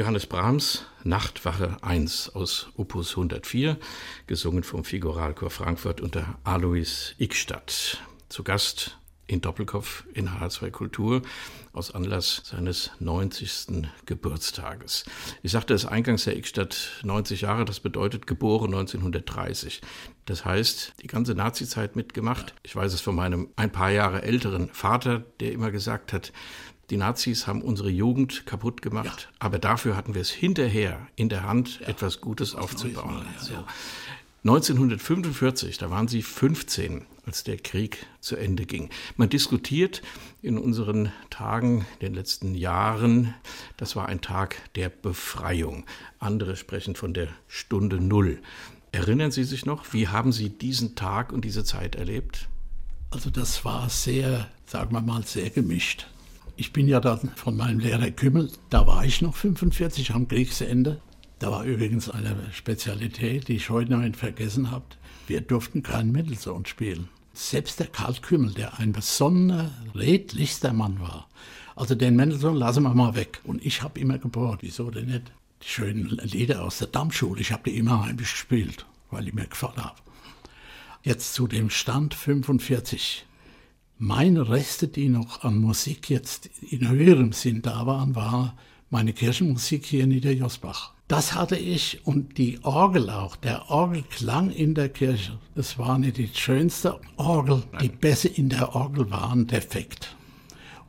Johannes 0.00 0.24
Brahms, 0.24 0.86
Nachtwache 1.04 1.76
1 1.82 2.34
aus 2.34 2.68
Opus 2.74 3.10
104, 3.10 3.76
gesungen 4.26 4.62
vom 4.62 4.82
Figuralchor 4.82 5.50
Frankfurt 5.50 6.00
unter 6.00 6.38
Alois 6.42 7.14
Ickstadt. 7.18 7.98
Zu 8.30 8.42
Gast 8.42 8.96
in 9.26 9.42
Doppelkopf 9.42 10.04
in 10.14 10.30
H2 10.30 10.70
Kultur 10.70 11.20
aus 11.74 11.94
Anlass 11.94 12.40
seines 12.46 12.92
90. 12.98 13.90
Geburtstages. 14.06 15.04
Ich 15.42 15.52
sagte 15.52 15.74
es 15.74 15.84
eingangs, 15.84 16.24
Herr 16.24 16.34
Ickstadt, 16.34 17.02
90 17.02 17.42
Jahre, 17.42 17.66
das 17.66 17.80
bedeutet 17.80 18.26
geboren 18.26 18.72
1930. 18.72 19.82
Das 20.24 20.46
heißt, 20.46 20.94
die 21.02 21.08
ganze 21.08 21.34
Nazizeit 21.34 21.94
mitgemacht. 21.94 22.54
Ich 22.62 22.74
weiß 22.74 22.94
es 22.94 23.02
von 23.02 23.14
meinem 23.14 23.50
ein 23.56 23.70
paar 23.70 23.90
Jahre 23.90 24.22
älteren 24.22 24.70
Vater, 24.72 25.26
der 25.40 25.52
immer 25.52 25.70
gesagt 25.70 26.14
hat, 26.14 26.32
die 26.90 26.96
Nazis 26.96 27.46
haben 27.46 27.62
unsere 27.62 27.90
Jugend 27.90 28.46
kaputt 28.46 28.82
gemacht, 28.82 29.28
ja. 29.30 29.36
aber 29.38 29.58
dafür 29.58 29.96
hatten 29.96 30.14
wir 30.14 30.20
es 30.20 30.30
hinterher 30.30 31.06
in 31.16 31.28
der 31.28 31.44
Hand, 31.44 31.80
ja. 31.80 31.88
etwas 31.88 32.20
Gutes 32.20 32.54
aufzubauen. 32.54 33.14
Mal, 33.14 33.26
ja, 33.36 33.40
so. 33.40 33.64
1945, 34.42 35.76
da 35.76 35.90
waren 35.90 36.08
Sie 36.08 36.22
15, 36.22 37.04
als 37.26 37.44
der 37.44 37.58
Krieg 37.58 38.06
zu 38.20 38.36
Ende 38.36 38.64
ging. 38.64 38.88
Man 39.16 39.28
diskutiert 39.28 40.00
in 40.40 40.56
unseren 40.56 41.12
Tagen, 41.28 41.84
den 42.00 42.14
letzten 42.14 42.54
Jahren, 42.54 43.34
das 43.76 43.96
war 43.96 44.08
ein 44.08 44.22
Tag 44.22 44.56
der 44.76 44.88
Befreiung. 44.88 45.84
Andere 46.18 46.56
sprechen 46.56 46.96
von 46.96 47.12
der 47.12 47.28
Stunde 47.48 48.00
Null. 48.00 48.40
Erinnern 48.92 49.30
Sie 49.30 49.44
sich 49.44 49.66
noch, 49.66 49.92
wie 49.92 50.08
haben 50.08 50.32
Sie 50.32 50.48
diesen 50.48 50.96
Tag 50.96 51.32
und 51.32 51.44
diese 51.44 51.62
Zeit 51.62 51.94
erlebt? 51.94 52.48
Also 53.10 53.28
das 53.28 53.64
war 53.64 53.90
sehr, 53.90 54.48
sagen 54.64 54.92
wir 54.92 55.02
mal, 55.02 55.22
sehr 55.24 55.50
gemischt. 55.50 56.06
Ich 56.60 56.74
bin 56.74 56.88
ja 56.88 57.00
dann 57.00 57.30
von 57.36 57.56
meinem 57.56 57.78
Lehrer 57.78 58.10
Kümmel, 58.10 58.50
da 58.68 58.86
war 58.86 59.02
ich 59.02 59.22
noch 59.22 59.34
45 59.34 60.12
am 60.12 60.28
Kriegsende. 60.28 61.00
Da 61.38 61.50
war 61.50 61.64
übrigens 61.64 62.10
eine 62.10 62.36
Spezialität, 62.52 63.48
die 63.48 63.56
ich 63.56 63.70
heute 63.70 63.92
noch 63.92 64.00
nicht 64.00 64.16
vergessen 64.16 64.70
habe. 64.70 64.84
Wir 65.26 65.40
durften 65.40 65.82
keinen 65.82 66.12
Mendelssohn 66.12 66.66
spielen. 66.66 67.08
Selbst 67.32 67.80
der 67.80 67.86
Karl 67.86 68.12
Kümmel, 68.20 68.52
der 68.52 68.78
ein 68.78 68.92
besonderer, 68.92 69.70
redlichster 69.94 70.74
Mann 70.74 71.00
war. 71.00 71.28
Also 71.76 71.94
den 71.94 72.14
Mendelssohn 72.14 72.56
lassen 72.56 72.82
wir 72.82 72.92
mal 72.92 73.14
weg. 73.14 73.40
Und 73.44 73.64
ich 73.64 73.80
habe 73.80 73.98
immer 73.98 74.18
gebohrt, 74.18 74.58
wieso 74.60 74.90
denn 74.90 75.06
nicht? 75.06 75.32
Die 75.62 75.68
schönen 75.68 76.10
Lieder 76.24 76.62
aus 76.62 76.76
der 76.76 76.88
Dammschule, 76.88 77.40
ich 77.40 77.52
habe 77.52 77.70
die 77.70 77.78
immer 77.78 78.04
heimlich 78.04 78.32
gespielt, 78.32 78.84
weil 79.10 79.24
die 79.24 79.32
mir 79.32 79.46
gefallen 79.46 79.82
haben. 79.82 79.98
Jetzt 81.04 81.32
zu 81.32 81.46
dem 81.46 81.70
Stand 81.70 82.12
45. 82.12 83.24
Meine 84.02 84.48
Reste, 84.48 84.88
die 84.88 85.10
noch 85.10 85.44
an 85.44 85.58
Musik 85.58 86.08
jetzt 86.08 86.48
in 86.70 86.88
höherem 86.88 87.32
Sinn 87.32 87.60
da 87.60 87.84
waren, 87.84 88.14
war 88.14 88.56
meine 88.88 89.12
Kirchenmusik 89.12 89.84
hier 89.84 90.04
in 90.04 90.08
Niederjosbach. 90.08 90.94
Das 91.06 91.34
hatte 91.34 91.56
ich 91.56 92.00
und 92.06 92.38
die 92.38 92.60
Orgel 92.62 93.10
auch, 93.10 93.36
der 93.36 93.68
Orgelklang 93.68 94.52
in 94.52 94.72
der 94.72 94.88
Kirche. 94.88 95.38
Das 95.54 95.78
war 95.78 95.98
nicht 95.98 96.16
die 96.16 96.30
schönste 96.32 96.98
Orgel, 97.18 97.62
die 97.82 97.90
Bässe 97.90 98.28
in 98.28 98.48
der 98.48 98.74
Orgel 98.74 99.10
waren 99.10 99.46
defekt. 99.46 100.16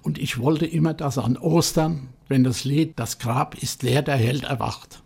Und 0.04 0.18
ich 0.18 0.40
wollte 0.40 0.66
immer, 0.66 0.94
dass 0.94 1.18
an 1.18 1.36
Ostern, 1.36 2.08
wenn 2.30 2.46
das 2.46 2.64
Lied 2.64 2.94
Das 2.96 3.20
Grab 3.20 3.62
ist 3.62 3.84
leer, 3.84 4.04
der 4.04 4.16
Held 4.16 4.44
erwacht, 4.44 5.04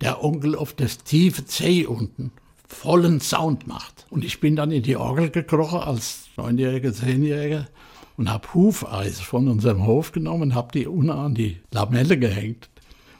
der 0.00 0.24
Onkel 0.24 0.56
auf 0.56 0.72
das 0.72 1.04
tiefe 1.04 1.44
C 1.44 1.86
unten 1.86 2.32
vollen 2.66 3.20
Sound 3.20 3.66
macht. 3.66 4.06
Und 4.10 4.24
ich 4.24 4.40
bin 4.40 4.56
dann 4.56 4.70
in 4.70 4.82
die 4.82 4.96
Orgel 4.96 5.30
gekrochen 5.30 5.80
als 5.80 6.28
Neunjähriger, 6.36 6.92
Zehnjähriger 6.92 7.68
und 8.16 8.30
habe 8.30 8.52
Hufeis 8.54 9.20
von 9.20 9.48
unserem 9.48 9.86
Hof 9.86 10.12
genommen 10.12 10.54
habe 10.54 10.72
die 10.72 10.86
unten 10.86 11.10
an 11.10 11.34
die 11.34 11.58
Lamelle 11.70 12.18
gehängt. 12.18 12.68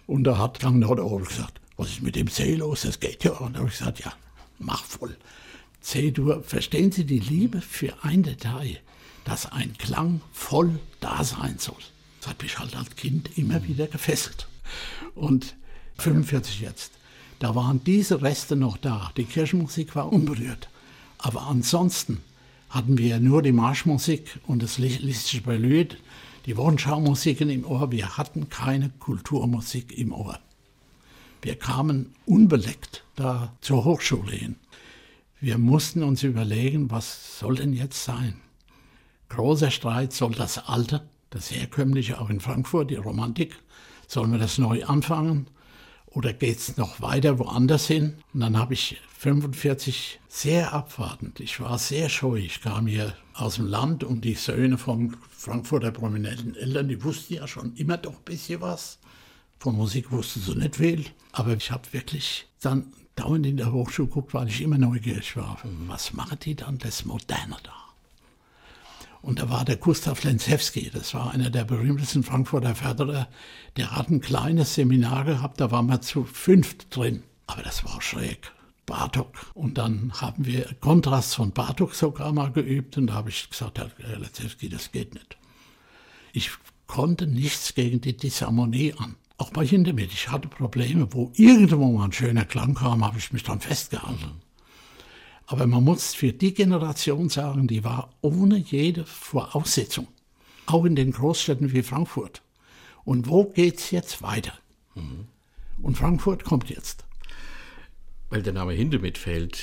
Und 0.07 0.25
da 0.25 0.39
hat 0.39 0.63
der 0.63 0.71
Ober 0.73 1.25
gesagt, 1.25 1.61
was 1.77 1.91
ist 1.91 2.03
mit 2.03 2.17
dem 2.17 2.29
C 2.29 2.55
los? 2.55 2.83
Das 2.83 3.01
geht 3.01 3.25
ja. 3.25 3.33
Und 3.33 3.55
da 3.55 3.61
habe 3.61 3.69
ich 3.69 3.79
gesagt, 3.79 4.01
ja, 4.01 4.13
mach 4.59 4.85
voll. 4.85 5.17
C-Dur, 5.81 6.43
verstehen 6.43 6.93
Sie 6.93 7.05
die 7.05 7.19
Liebe 7.19 7.61
für 7.61 7.93
ein 8.03 8.23
Detail, 8.23 8.79
dass 9.25 9.53
ein 9.53 9.77
Klang 9.77 10.23
voll 10.33 10.79
da 11.01 11.25
sein 11.25 11.57
soll. 11.59 11.77
Das 12.21 12.31
hat 12.31 12.43
mich 12.43 12.59
halt 12.59 12.75
als 12.75 12.97
Kind 12.97 13.37
immer 13.37 13.63
wieder 13.65 13.87
gefesselt. 13.87 14.49
Und 15.15 15.57
45 15.99 16.61
jetzt, 16.61 16.93
da 17.39 17.55
waren 17.55 17.83
diese 17.85 18.23
Reste 18.23 18.57
noch 18.57 18.77
da. 18.77 19.11
Die 19.17 19.25
Kirchenmusik 19.25 19.95
war 19.97 20.13
unberührt. 20.13 20.69
Aber 21.19 21.43
ansonsten 21.43 22.23
hatten 22.71 22.99
wir 22.99 23.21
nur 23.21 23.43
die 23.43 23.53
Marschmusik 23.53 24.39
und 24.47 24.63
das 24.63 24.79
Listische 24.79 25.43
Prelude 25.43 25.97
die 26.47 26.57
Wochenschau-Musiken 26.57 27.49
im 27.49 27.65
Ohr. 27.65 27.91
Wir 27.91 28.19
hatten 28.19 28.49
keine 28.51 28.91
Kulturmusik 28.99 29.97
im 29.97 30.13
Ohr. 30.13 30.39
Wir 31.43 31.57
kamen 31.57 32.15
unbeleckt 32.27 33.05
da 33.17 33.53
zur 33.61 33.85
Hochschule 33.85 34.33
hin. 34.33 34.57
Wir 35.41 35.59
mussten 35.59 36.03
uns 36.03 36.23
überlegen, 36.23 36.91
was 36.91 37.39
soll 37.39 37.57
denn 37.57 37.73
jetzt 37.73 38.05
sein? 38.05 38.41
Großer 39.29 39.71
Streit, 39.71 40.13
soll 40.13 40.33
das 40.33 40.59
Alte, 40.69 41.07
das 41.31 41.51
Herkömmliche 41.51 42.21
auch 42.21 42.31
in 42.31 42.41
Frankfurt, 42.41 42.91
die 42.91 42.97
Romantik, 42.97 43.57
sollen 44.07 44.33
wir 44.33 44.39
das 44.39 44.59
neu 44.59 44.85
anfangen? 44.85 45.47
Oder 46.15 46.33
geht 46.33 46.59
es 46.59 46.77
noch 46.77 47.01
weiter 47.01 47.39
woanders 47.39 47.89
hin? 47.89 48.15
Und 48.33 48.41
dann 48.41 48.57
habe 48.57 48.75
ich 48.75 49.01
45 49.19 50.21
sehr 50.29 50.73
abwartend. 50.73 51.41
Ich 51.41 51.61
war 51.61 51.79
sehr 51.79 52.09
scheu. 52.09 52.37
Ich 52.37 52.61
kam 52.61 52.87
hier 52.87 53.15
aus 53.35 53.57
dem 53.57 53.67
Land 53.67 54.05
und 54.05 54.25
die 54.25 54.35
Söhne 54.35 54.79
von 54.79 55.17
Frankfurter 55.31 55.91
prominenten 55.91 56.55
Eltern, 56.55 56.89
die 56.89 57.03
wussten 57.03 57.35
ja 57.35 57.49
schon 57.49 57.75
immer 57.75 57.97
doch 57.97 58.15
ein 58.15 58.25
bisschen 58.25 58.61
was. 58.61 59.01
Von 59.59 59.77
Musik 59.77 60.13
wussten 60.13 60.41
sie 60.41 60.55
nicht 60.55 60.77
viel. 60.77 61.05
Aber 61.33 61.55
ich 61.55 61.73
habe 61.73 61.93
wirklich 61.93 62.47
dann 62.61 62.93
dauernd 63.17 63.47
in 63.47 63.57
der 63.57 63.73
Hochschule 63.73 64.09
geguckt, 64.09 64.35
weil 64.35 64.49
ich 64.49 64.61
immer 64.61 64.79
neugierig 64.79 65.37
war. 65.37 65.59
Was 65.87 66.13
machen 66.13 66.39
die 66.43 66.55
dann 66.55 66.79
das 66.79 67.05
Moderne 67.05 67.57
da? 67.65 67.84
Und 69.25 69.39
da 69.39 69.49
war 69.49 69.65
der 69.65 69.77
Gustav 69.77 70.23
Lenzewski, 70.23 70.91
das 70.93 71.15
war 71.15 71.33
einer 71.33 71.49
der 71.49 71.65
berühmtesten 71.65 72.23
Frankfurter 72.23 72.75
Förderer, 72.75 73.27
der 73.79 73.97
hat 73.97 74.11
ein 74.11 74.21
kleines 74.21 74.75
Seminar 74.75 75.25
gehabt, 75.25 75.61
da 75.63 75.71
waren 75.71 75.87
wir 75.87 76.03
zu 76.03 76.25
fünft 76.25 76.95
drin. 76.95 77.23
Aber 77.47 77.63
das 77.63 77.85
war 77.87 78.03
schräg. 78.03 78.53
Bartok. 78.85 79.51
Und 79.55 79.79
dann 79.79 80.13
haben 80.21 80.45
wir 80.45 80.75
Kontrast 80.81 81.37
von 81.37 81.53
Bartok 81.53 81.95
sogar 81.95 82.33
mal 82.33 82.53
geübt 82.53 82.99
und 82.99 83.07
da 83.07 83.15
habe 83.15 83.31
ich 83.31 83.49
gesagt, 83.49 83.79
Herr 83.79 84.19
Lenzewski, 84.19 84.69
das 84.69 84.93
geht 84.93 85.15
nicht. 85.15 85.39
Ich 86.35 86.51
konnte 86.87 87.27
nichts 87.27 87.75
gegen 87.75 88.03
die 88.03 88.17
Disharmonie 88.19 88.93
an. 88.99 89.17
Auch 89.39 89.51
bei 89.51 89.67
Hindemith. 89.67 90.13
Ich 90.13 90.31
hatte 90.31 90.49
Probleme, 90.49 91.09
wo 91.13 91.33
irgendwo 91.35 91.91
mal 91.93 92.05
ein 92.05 92.13
schöner 92.13 92.45
Klang 92.45 92.75
kam, 92.75 93.03
habe 93.03 93.17
ich 93.17 93.33
mich 93.33 93.43
dann 93.43 93.61
festgehalten. 93.61 94.33
Aber 95.55 95.69
man 95.69 95.85
muss 95.85 96.15
für 96.15 96.33
die 96.33 96.53
Generation 96.53 97.29
sagen, 97.29 97.69
die 97.69 97.85
war 97.85 98.11
ohne 98.23 98.57
jede 98.57 99.07
Voraussetzung. 99.07 100.09
Auch 100.67 100.85
in 100.85 100.97
den 100.97 101.13
Großstädten 101.13 101.73
wie 101.73 101.85
Frankfurt. 101.85 102.43
Und 103.05 103.29
wo 103.29 103.45
geht 103.45 103.79
es 103.79 103.93
jetzt 103.93 104.21
weiter? 104.21 104.55
Mhm. 104.97 105.29
Und 105.81 105.97
Frankfurt 105.97 106.43
kommt 106.43 106.71
jetzt. 106.71 107.05
Weil 108.31 108.43
der 108.43 108.53
Name 108.53 108.73
Hindemith 108.73 109.17
fällt, 109.17 109.63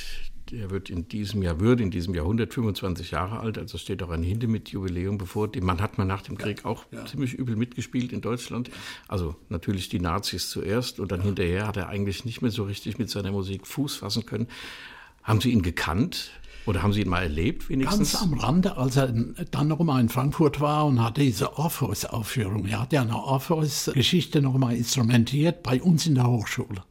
der 0.49 0.69
wird 0.69 0.89
in 0.89 1.09
diesem 1.09 1.41
Jahr, 1.41 1.59
würde 1.59 1.83
in 1.83 1.91
diesem 1.91 2.15
Jahr 2.15 2.23
125 2.23 3.11
Jahre 3.11 3.41
alt, 3.41 3.57
also 3.57 3.77
steht 3.77 4.01
auch 4.01 4.11
ein 4.11 4.23
Hindemith-Jubiläum 4.23 5.17
bevor. 5.17 5.49
Den 5.49 5.65
Mann 5.65 5.81
hat 5.81 5.97
man 5.97 6.07
nach 6.07 6.21
dem 6.21 6.37
Krieg 6.37 6.63
auch 6.63 6.85
ja. 6.91 7.05
ziemlich 7.05 7.33
übel 7.33 7.57
mitgespielt 7.57 8.13
in 8.13 8.21
Deutschland. 8.21 8.71
Also 9.09 9.35
natürlich 9.49 9.89
die 9.89 9.99
Nazis 9.99 10.49
zuerst 10.49 11.01
und 11.01 11.11
dann 11.11 11.19
ja. 11.19 11.25
hinterher 11.25 11.67
hat 11.67 11.75
er 11.75 11.89
eigentlich 11.89 12.23
nicht 12.23 12.41
mehr 12.41 12.51
so 12.51 12.63
richtig 12.63 12.97
mit 12.97 13.09
seiner 13.09 13.33
Musik 13.33 13.67
Fuß 13.67 13.97
fassen 13.97 14.25
können. 14.25 14.47
Haben 15.23 15.41
Sie 15.41 15.51
ihn 15.51 15.61
gekannt? 15.61 16.31
Oder 16.65 16.83
haben 16.83 16.93
Sie 16.93 17.01
ihn 17.01 17.09
mal 17.09 17.23
erlebt 17.23 17.69
wenigstens? 17.69 18.13
Ganz 18.13 18.23
am 18.23 18.33
Rande, 18.33 18.77
als 18.77 18.95
er 18.95 19.07
dann 19.07 19.67
noch 19.67 19.79
mal 19.79 19.99
in 19.99 20.09
Frankfurt 20.09 20.61
war 20.61 20.85
und 20.85 21.03
hatte 21.03 21.21
diese 21.21 21.57
Orpheus-Aufführung. 21.57 22.65
Er 22.67 22.81
hat 22.81 22.93
ja 22.93 23.01
eine 23.01 23.17
Orpheus-Geschichte 23.17 24.41
noch 24.41 24.57
mal 24.57 24.75
instrumentiert 24.75 25.63
bei 25.63 25.81
uns 25.81 26.05
in 26.05 26.15
der 26.15 26.27
Hochschule. 26.27 26.83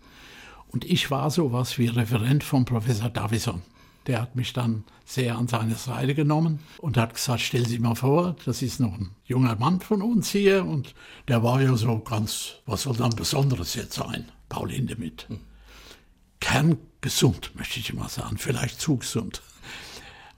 Und 0.68 0.84
ich 0.84 1.10
war 1.10 1.30
so 1.30 1.52
was 1.52 1.78
wie 1.78 1.86
Referent 1.86 2.44
von 2.44 2.64
Professor 2.64 3.10
Davison. 3.10 3.62
Der 4.06 4.22
hat 4.22 4.34
mich 4.34 4.52
dann 4.52 4.84
sehr 5.04 5.36
an 5.36 5.46
seine 5.46 5.74
Seite 5.74 6.14
genommen 6.14 6.60
und 6.78 6.96
hat 6.96 7.14
gesagt, 7.14 7.40
stell 7.40 7.66
Sie 7.66 7.78
mal 7.78 7.94
vor, 7.94 8.34
das 8.44 8.62
ist 8.62 8.80
noch 8.80 8.94
ein 8.94 9.10
junger 9.24 9.56
Mann 9.56 9.80
von 9.80 10.02
uns 10.02 10.30
hier 10.30 10.64
und 10.64 10.94
der 11.28 11.42
war 11.42 11.60
ja 11.60 11.76
so 11.76 11.98
ganz, 11.98 12.54
was 12.66 12.82
soll 12.82 12.96
dann 12.96 13.10
Besonderes 13.10 13.74
jetzt 13.74 13.94
sein? 13.94 14.26
Paul 14.48 14.70
Hindemith. 14.70 15.28
Hm 15.28 15.40
kerngesund, 16.40 17.54
möchte 17.54 17.80
ich 17.80 17.92
mal 17.92 18.08
sagen, 18.08 18.38
vielleicht 18.38 18.80
zu 18.80 18.96
gesund. 18.96 19.42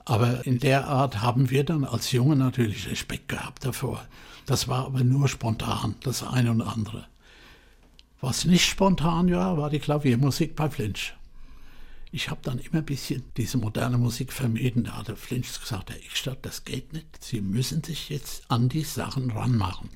Aber 0.05 0.45
in 0.45 0.59
der 0.59 0.87
Art 0.87 1.21
haben 1.21 1.49
wir 1.49 1.63
dann 1.63 1.85
als 1.85 2.11
Junge 2.11 2.35
natürlich 2.35 2.89
Respekt 2.89 3.29
gehabt 3.29 3.65
davor. 3.65 4.05
Das 4.45 4.67
war 4.67 4.85
aber 4.85 5.03
nur 5.03 5.29
spontan, 5.29 5.95
das 6.03 6.23
eine 6.23 6.51
und 6.51 6.61
andere. 6.61 7.07
Was 8.19 8.45
nicht 8.45 8.65
spontan 8.65 9.31
war, 9.31 9.57
war 9.57 9.69
die 9.69 9.79
Klaviermusik 9.79 10.55
bei 10.55 10.69
Flinch. 10.69 11.13
Ich 12.11 12.29
habe 12.29 12.41
dann 12.43 12.59
immer 12.59 12.79
ein 12.79 12.85
bisschen 12.85 13.23
diese 13.37 13.57
moderne 13.57 13.97
Musik 13.97 14.31
vermieden. 14.31 14.83
Da 14.83 14.97
hat 14.97 15.07
der 15.07 15.15
Flinch 15.15 15.59
gesagt, 15.59 15.89
Herr 15.89 15.97
Ickstadt, 15.97 16.45
das 16.45 16.63
geht 16.63 16.93
nicht. 16.93 17.23
Sie 17.23 17.41
müssen 17.41 17.83
sich 17.83 18.09
jetzt 18.09 18.49
an 18.51 18.69
die 18.69 18.83
Sachen 18.83 19.31
ranmachen. 19.31 19.89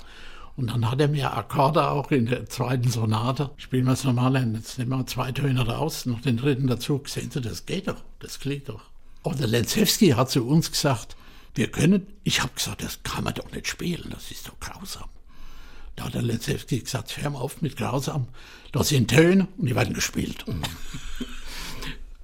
Und 0.57 0.71
dann 0.71 0.89
hat 0.89 0.99
er 0.99 1.07
mir 1.07 1.37
Akkorde 1.37 1.87
auch 1.87 2.09
in 2.09 2.25
der 2.25 2.47
zweiten 2.47 2.89
Sonate. 2.89 3.51
Spielen 3.57 3.85
wir 3.85 3.93
es 3.93 4.03
normal. 4.03 4.35
Jetzt 4.55 4.79
nehmen 4.79 4.89
wir 4.89 5.05
zwei 5.05 5.31
Töne 5.31 5.65
raus, 5.67 6.07
noch 6.07 6.19
den 6.19 6.37
dritten 6.37 6.65
dazu. 6.65 7.01
Sehen 7.05 7.29
Sie, 7.29 7.41
das 7.41 7.67
geht 7.67 7.87
doch, 7.87 8.03
das 8.19 8.39
klingt 8.39 8.67
doch. 8.67 8.81
Und 9.21 9.39
der 9.39 9.47
Lenzewski 9.47 10.09
hat 10.09 10.31
zu 10.31 10.47
uns 10.47 10.71
gesagt, 10.71 11.15
wir 11.53 11.67
können, 11.67 12.07
ich 12.23 12.41
habe 12.41 12.53
gesagt, 12.55 12.81
das 12.81 13.03
kann 13.03 13.23
man 13.23 13.35
doch 13.35 13.51
nicht 13.51 13.67
spielen, 13.67 14.09
das 14.09 14.31
ist 14.31 14.47
doch 14.47 14.59
grausam. 14.59 15.09
Da 15.95 16.05
hat 16.05 16.15
der 16.15 16.23
Lenzewski 16.23 16.79
gesagt, 16.79 17.15
hör 17.21 17.29
mal 17.29 17.39
auf 17.39 17.61
mit 17.61 17.77
grausam, 17.77 18.27
das 18.71 18.89
sind 18.89 19.09
Töne 19.09 19.47
und 19.57 19.67
die 19.67 19.75
werden 19.75 19.93
gespielt. 19.93 20.43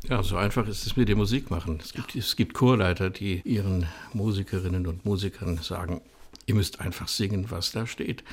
Ja, 0.10 0.22
so 0.22 0.36
einfach 0.36 0.68
ist 0.68 0.86
es 0.86 0.98
mit 0.98 1.08
dem 1.08 1.18
Musikmachen. 1.18 1.80
Es 1.82 1.94
gibt, 1.94 2.14
ja. 2.14 2.20
es 2.20 2.36
gibt 2.36 2.54
Chorleiter, 2.54 3.10
die 3.10 3.42
ihren 3.46 3.88
Musikerinnen 4.12 4.86
und 4.86 5.06
Musikern 5.06 5.60
sagen, 5.60 6.02
ihr 6.46 6.56
müsst 6.56 6.80
einfach 6.80 7.08
singen, 7.08 7.50
was 7.50 7.72
da 7.72 7.88
steht. 7.88 8.24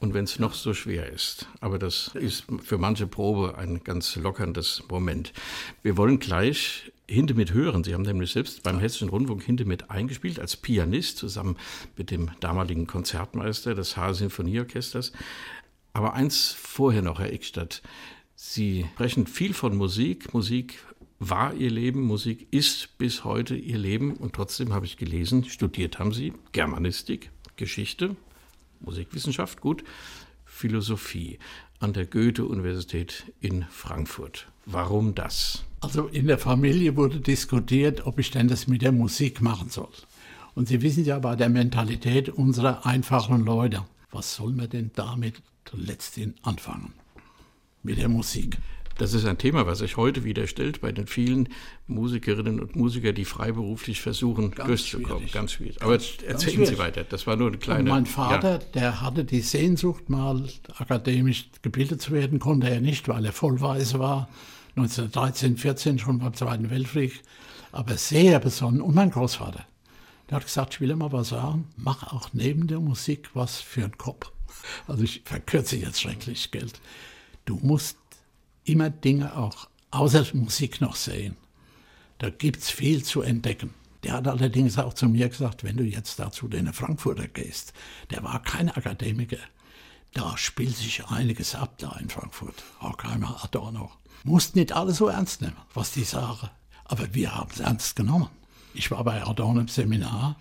Und 0.00 0.12
wenn 0.12 0.24
es 0.24 0.38
noch 0.38 0.54
so 0.54 0.74
schwer 0.74 1.10
ist. 1.10 1.48
Aber 1.60 1.78
das 1.78 2.10
ist 2.14 2.44
für 2.62 2.76
manche 2.76 3.06
Probe 3.06 3.56
ein 3.56 3.82
ganz 3.84 4.16
lockerndes 4.16 4.82
Moment. 4.90 5.32
Wir 5.82 5.96
wollen 5.96 6.18
gleich 6.18 6.92
Hindemith 7.08 7.52
hören. 7.52 7.84
Sie 7.84 7.94
haben 7.94 8.02
nämlich 8.02 8.32
selbst 8.32 8.62
beim 8.62 8.78
Hessischen 8.78 9.08
Rundfunk 9.08 9.42
Hindemith 9.42 9.88
eingespielt 9.88 10.40
als 10.40 10.56
Pianist 10.56 11.18
zusammen 11.18 11.56
mit 11.96 12.10
dem 12.10 12.30
damaligen 12.40 12.86
Konzertmeister 12.86 13.74
des 13.74 13.96
Haar-Sinfonieorchesters. 13.96 15.12
Aber 15.92 16.14
eins 16.14 16.52
vorher 16.52 17.02
noch, 17.02 17.18
Herr 17.18 17.32
Ickstadt. 17.32 17.82
Sie 18.34 18.86
sprechen 18.94 19.26
viel 19.26 19.54
von 19.54 19.76
Musik. 19.76 20.34
Musik 20.34 20.78
war 21.18 21.54
ihr 21.54 21.70
Leben, 21.70 22.02
Musik 22.02 22.48
ist 22.50 22.98
bis 22.98 23.24
heute 23.24 23.54
ihr 23.54 23.78
Leben 23.78 24.16
und 24.16 24.34
trotzdem 24.34 24.72
habe 24.72 24.86
ich 24.86 24.96
gelesen, 24.96 25.44
studiert 25.44 25.98
haben 25.98 26.12
sie 26.12 26.32
Germanistik, 26.52 27.30
Geschichte, 27.56 28.16
Musikwissenschaft, 28.80 29.60
gut, 29.60 29.84
Philosophie 30.44 31.38
an 31.80 31.92
der 31.92 32.06
Goethe-Universität 32.06 33.32
in 33.40 33.64
Frankfurt. 33.70 34.46
Warum 34.66 35.14
das? 35.14 35.64
Also 35.80 36.06
in 36.06 36.26
der 36.26 36.38
Familie 36.38 36.96
wurde 36.96 37.20
diskutiert, 37.20 38.06
ob 38.06 38.18
ich 38.18 38.30
denn 38.30 38.48
das 38.48 38.66
mit 38.66 38.82
der 38.82 38.92
Musik 38.92 39.42
machen 39.42 39.68
soll. 39.68 39.90
Und 40.54 40.68
Sie 40.68 40.82
wissen 40.82 41.04
ja 41.04 41.18
bei 41.18 41.36
der 41.36 41.48
Mentalität 41.48 42.28
unserer 42.28 42.86
einfachen 42.86 43.44
Leute, 43.44 43.84
was 44.10 44.36
soll 44.36 44.52
man 44.52 44.70
denn 44.70 44.92
damit 44.94 45.42
letztendlich 45.72 46.44
anfangen? 46.46 46.92
Mit 47.82 47.98
der 47.98 48.08
Musik. 48.08 48.56
Das 48.96 49.12
ist 49.12 49.24
ein 49.26 49.38
Thema, 49.38 49.66
was 49.66 49.78
sich 49.78 49.96
heute 49.96 50.24
wieder 50.24 50.46
stellt 50.46 50.80
bei 50.80 50.92
den 50.92 51.06
vielen 51.06 51.48
Musikerinnen 51.86 52.60
und 52.60 52.76
Musikern, 52.76 53.14
die 53.14 53.24
freiberuflich 53.24 54.00
versuchen, 54.00 54.52
ganz 54.52 54.68
durchzukommen. 54.68 55.18
Schwierig. 55.18 55.32
Ganz 55.32 55.52
schwierig. 55.52 55.82
Aber 55.82 55.92
ganz, 55.92 56.22
erzählen 56.26 56.58
ganz 56.58 56.68
Sie 56.68 56.78
weiter. 56.78 57.04
Das 57.04 57.26
war 57.26 57.36
nur 57.36 57.48
eine 57.48 57.58
kleine. 57.58 57.80
Und 57.80 57.88
mein 57.88 58.06
Vater, 58.06 58.52
ja. 58.52 58.58
der 58.74 59.00
hatte 59.00 59.24
die 59.24 59.40
Sehnsucht, 59.40 60.08
mal 60.08 60.48
akademisch 60.78 61.50
gebildet 61.62 62.02
zu 62.02 62.12
werden, 62.12 62.38
konnte 62.38 62.70
er 62.70 62.80
nicht, 62.80 63.08
weil 63.08 63.24
er 63.24 63.32
vollweise 63.32 63.98
war. 63.98 64.28
1913, 64.76 65.56
14 65.56 65.98
schon 65.98 66.18
beim 66.18 66.34
Zweiten 66.34 66.70
Weltkrieg. 66.70 67.20
Aber 67.72 67.96
sehr 67.96 68.38
besonnen. 68.38 68.80
Und 68.80 68.94
mein 68.94 69.10
Großvater. 69.10 69.66
Der 70.30 70.36
hat 70.36 70.44
gesagt, 70.44 70.74
ich 70.74 70.80
will 70.80 70.90
immer 70.90 71.12
was 71.12 71.28
sagen, 71.30 71.68
mach 71.76 72.12
auch 72.12 72.30
neben 72.32 72.66
der 72.66 72.80
Musik 72.80 73.30
was 73.34 73.60
für 73.60 73.82
den 73.82 73.98
Kopf. 73.98 74.30
Also 74.86 75.02
ich 75.02 75.22
verkürze 75.24 75.76
jetzt 75.76 76.00
schrecklich 76.00 76.50
Geld. 76.50 76.80
Du 77.44 77.58
musst 77.62 77.98
immer 78.64 78.90
Dinge 78.90 79.36
auch 79.36 79.68
außer 79.90 80.24
Musik 80.34 80.80
noch 80.80 80.96
sehen. 80.96 81.36
Da 82.18 82.30
gibt 82.30 82.62
es 82.62 82.70
viel 82.70 83.04
zu 83.04 83.22
entdecken. 83.22 83.74
Der 84.02 84.14
hat 84.14 84.28
allerdings 84.28 84.78
auch 84.78 84.94
zu 84.94 85.08
mir 85.08 85.28
gesagt, 85.28 85.64
wenn 85.64 85.76
du 85.76 85.84
jetzt 85.84 86.18
dazu 86.18 86.46
den 86.48 86.72
Frankfurter 86.72 87.26
gehst, 87.26 87.72
der 88.10 88.22
war 88.22 88.42
kein 88.42 88.70
Akademiker. 88.70 89.38
Da 90.12 90.36
spielt 90.36 90.76
sich 90.76 91.06
einiges 91.06 91.54
ab 91.54 91.78
da 91.78 91.96
in 92.00 92.08
Frankfurt. 92.08 92.62
Horkheimer, 92.80 93.42
Adorno. 93.42 93.90
Musst 94.22 94.56
nicht 94.56 94.72
alles 94.72 94.98
so 94.98 95.08
ernst 95.08 95.40
nehmen, 95.40 95.56
was 95.72 95.92
die 95.92 96.04
sagen. 96.04 96.50
Aber 96.84 97.14
wir 97.14 97.34
haben 97.34 97.50
es 97.50 97.60
ernst 97.60 97.96
genommen. 97.96 98.28
Ich 98.74 98.90
war 98.90 99.02
bei 99.04 99.24
Adorno 99.24 99.60
im 99.60 99.68
Seminar. 99.68 100.36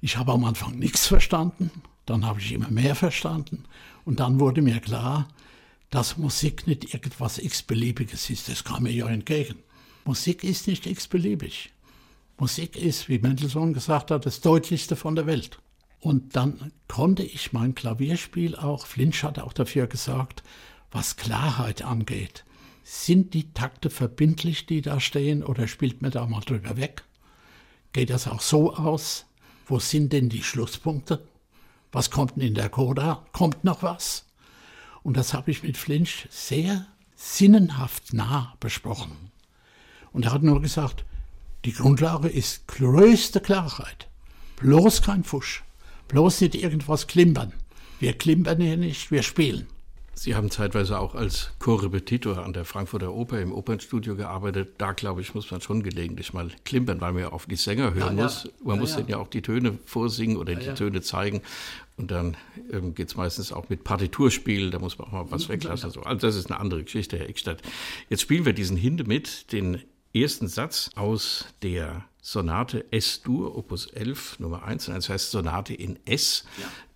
Ich 0.00 0.16
habe 0.16 0.32
am 0.32 0.44
Anfang 0.44 0.78
nichts 0.78 1.06
verstanden. 1.06 1.70
Dann 2.06 2.24
habe 2.24 2.40
ich 2.40 2.52
immer 2.52 2.70
mehr 2.70 2.94
verstanden. 2.94 3.64
Und 4.04 4.20
dann 4.20 4.40
wurde 4.40 4.62
mir 4.62 4.80
klar, 4.80 5.28
dass 5.90 6.16
Musik 6.16 6.66
nicht 6.66 6.94
irgendwas 6.94 7.38
x-beliebiges 7.38 8.30
ist. 8.30 8.48
Das 8.48 8.64
kam 8.64 8.84
mir 8.84 8.92
ja 8.92 9.08
entgegen. 9.08 9.56
Musik 10.04 10.44
ist 10.44 10.66
nicht 10.66 10.86
x-beliebig. 10.86 11.72
Musik 12.38 12.76
ist, 12.76 13.08
wie 13.08 13.18
Mendelssohn 13.18 13.74
gesagt 13.74 14.10
hat, 14.10 14.24
das 14.24 14.40
Deutlichste 14.40 14.96
von 14.96 15.14
der 15.14 15.26
Welt. 15.26 15.58
Und 15.98 16.36
dann 16.36 16.72
konnte 16.88 17.22
ich 17.22 17.52
mein 17.52 17.74
Klavierspiel 17.74 18.56
auch, 18.56 18.86
Flinch 18.86 19.22
hat 19.22 19.38
auch 19.38 19.52
dafür 19.52 19.86
gesagt, 19.86 20.42
was 20.90 21.16
Klarheit 21.16 21.82
angeht. 21.82 22.44
Sind 22.82 23.34
die 23.34 23.52
Takte 23.52 23.90
verbindlich, 23.90 24.66
die 24.66 24.80
da 24.80 24.98
stehen, 25.00 25.44
oder 25.44 25.68
spielt 25.68 26.00
man 26.00 26.10
da 26.10 26.26
mal 26.26 26.40
drüber 26.40 26.76
weg? 26.78 27.04
Geht 27.92 28.10
das 28.10 28.26
auch 28.26 28.40
so 28.40 28.74
aus? 28.74 29.26
Wo 29.66 29.78
sind 29.78 30.12
denn 30.12 30.30
die 30.30 30.42
Schlusspunkte? 30.42 31.22
Was 31.92 32.10
kommt 32.10 32.36
denn 32.36 32.42
in 32.42 32.54
der 32.54 32.70
Coda? 32.70 33.26
Kommt 33.32 33.64
noch 33.64 33.82
was? 33.82 34.24
Und 35.02 35.16
das 35.16 35.34
habe 35.34 35.50
ich 35.50 35.62
mit 35.62 35.76
Flinch 35.76 36.28
sehr 36.30 36.86
sinnenhaft 37.16 38.12
nah 38.12 38.54
besprochen. 38.60 39.16
Und 40.12 40.24
er 40.24 40.32
hat 40.32 40.42
nur 40.42 40.60
gesagt, 40.60 41.04
die 41.64 41.72
Grundlage 41.72 42.28
ist 42.28 42.66
größte 42.68 43.40
Klarheit. 43.40 44.08
Bloß 44.56 45.02
kein 45.02 45.24
Fusch. 45.24 45.62
Bloß 46.08 46.40
nicht 46.40 46.54
irgendwas 46.54 47.06
klimpern. 47.06 47.52
Wir 47.98 48.14
klimpern 48.14 48.60
hier 48.60 48.76
nicht, 48.76 49.10
wir 49.10 49.22
spielen. 49.22 49.66
Sie 50.14 50.34
haben 50.34 50.50
zeitweise 50.50 50.98
auch 50.98 51.14
als 51.14 51.52
Chorrepetitor 51.60 52.44
an 52.44 52.52
der 52.52 52.64
Frankfurter 52.64 53.14
Oper 53.14 53.40
im 53.40 53.52
Opernstudio 53.52 54.16
gearbeitet. 54.16 54.74
Da, 54.78 54.92
glaube 54.92 55.22
ich, 55.22 55.34
muss 55.34 55.50
man 55.50 55.60
schon 55.60 55.82
gelegentlich 55.82 56.32
mal 56.32 56.50
klimpern, 56.64 57.00
weil 57.00 57.12
man 57.12 57.22
ja 57.22 57.28
auf 57.30 57.46
die 57.46 57.56
Sänger 57.56 57.94
hören 57.94 58.18
ja, 58.18 58.24
muss. 58.24 58.48
Man 58.62 58.76
ja, 58.76 58.80
muss 58.80 58.90
ja. 58.90 58.96
denen 58.98 59.08
ja 59.08 59.18
auch 59.18 59.28
die 59.28 59.40
Töne 59.40 59.78
vorsingen 59.86 60.36
oder 60.36 60.54
die 60.54 60.74
Töne 60.74 61.00
zeigen. 61.00 61.40
Und 61.96 62.10
dann 62.10 62.36
ähm, 62.72 62.94
geht 62.94 63.08
es 63.08 63.16
meistens 63.16 63.52
auch 63.52 63.68
mit 63.68 63.84
Partiturspiel, 63.84 64.70
da 64.70 64.78
muss 64.78 64.98
man 64.98 65.08
auch 65.08 65.12
mal 65.12 65.30
was 65.30 65.48
weglassen. 65.48 65.90
So. 65.90 66.02
Also 66.02 66.26
das 66.26 66.36
ist 66.36 66.50
eine 66.50 66.60
andere 66.60 66.82
Geschichte, 66.82 67.18
Herr 67.18 67.28
Eckstadt. 67.28 67.62
Jetzt 68.08 68.22
spielen 68.22 68.44
wir 68.44 68.52
diesen 68.52 68.76
Hinde 68.76 69.04
mit, 69.04 69.52
den 69.52 69.82
ersten 70.14 70.48
Satz 70.48 70.90
aus 70.96 71.46
der 71.62 72.04
Sonate 72.20 72.90
S-Dur, 72.90 73.56
Opus 73.56 73.86
11, 73.86 74.40
Nummer 74.40 74.64
1. 74.64 74.86
Das 74.86 75.08
heißt 75.08 75.30
Sonate 75.30 75.74
in 75.74 75.98
S. 76.04 76.44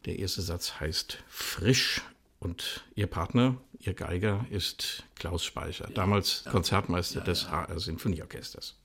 Der 0.05 0.19
erste 0.19 0.43
Satz 0.43 0.81
heißt 0.81 1.19
frisch 1.29 2.03
und 2.45 2.85
ihr 2.95 3.07
Partner, 3.07 3.57
ihr 3.81 3.95
Geiger, 3.95 4.45
ist 4.51 5.05
Klaus 5.17 5.45
Speicher, 5.45 5.89
damals 5.95 6.45
Konzertmeister 6.45 7.23
des 7.23 7.51
HR 7.51 7.81
Sinfonieorchesters. 7.81 8.77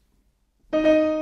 Der 0.72 1.20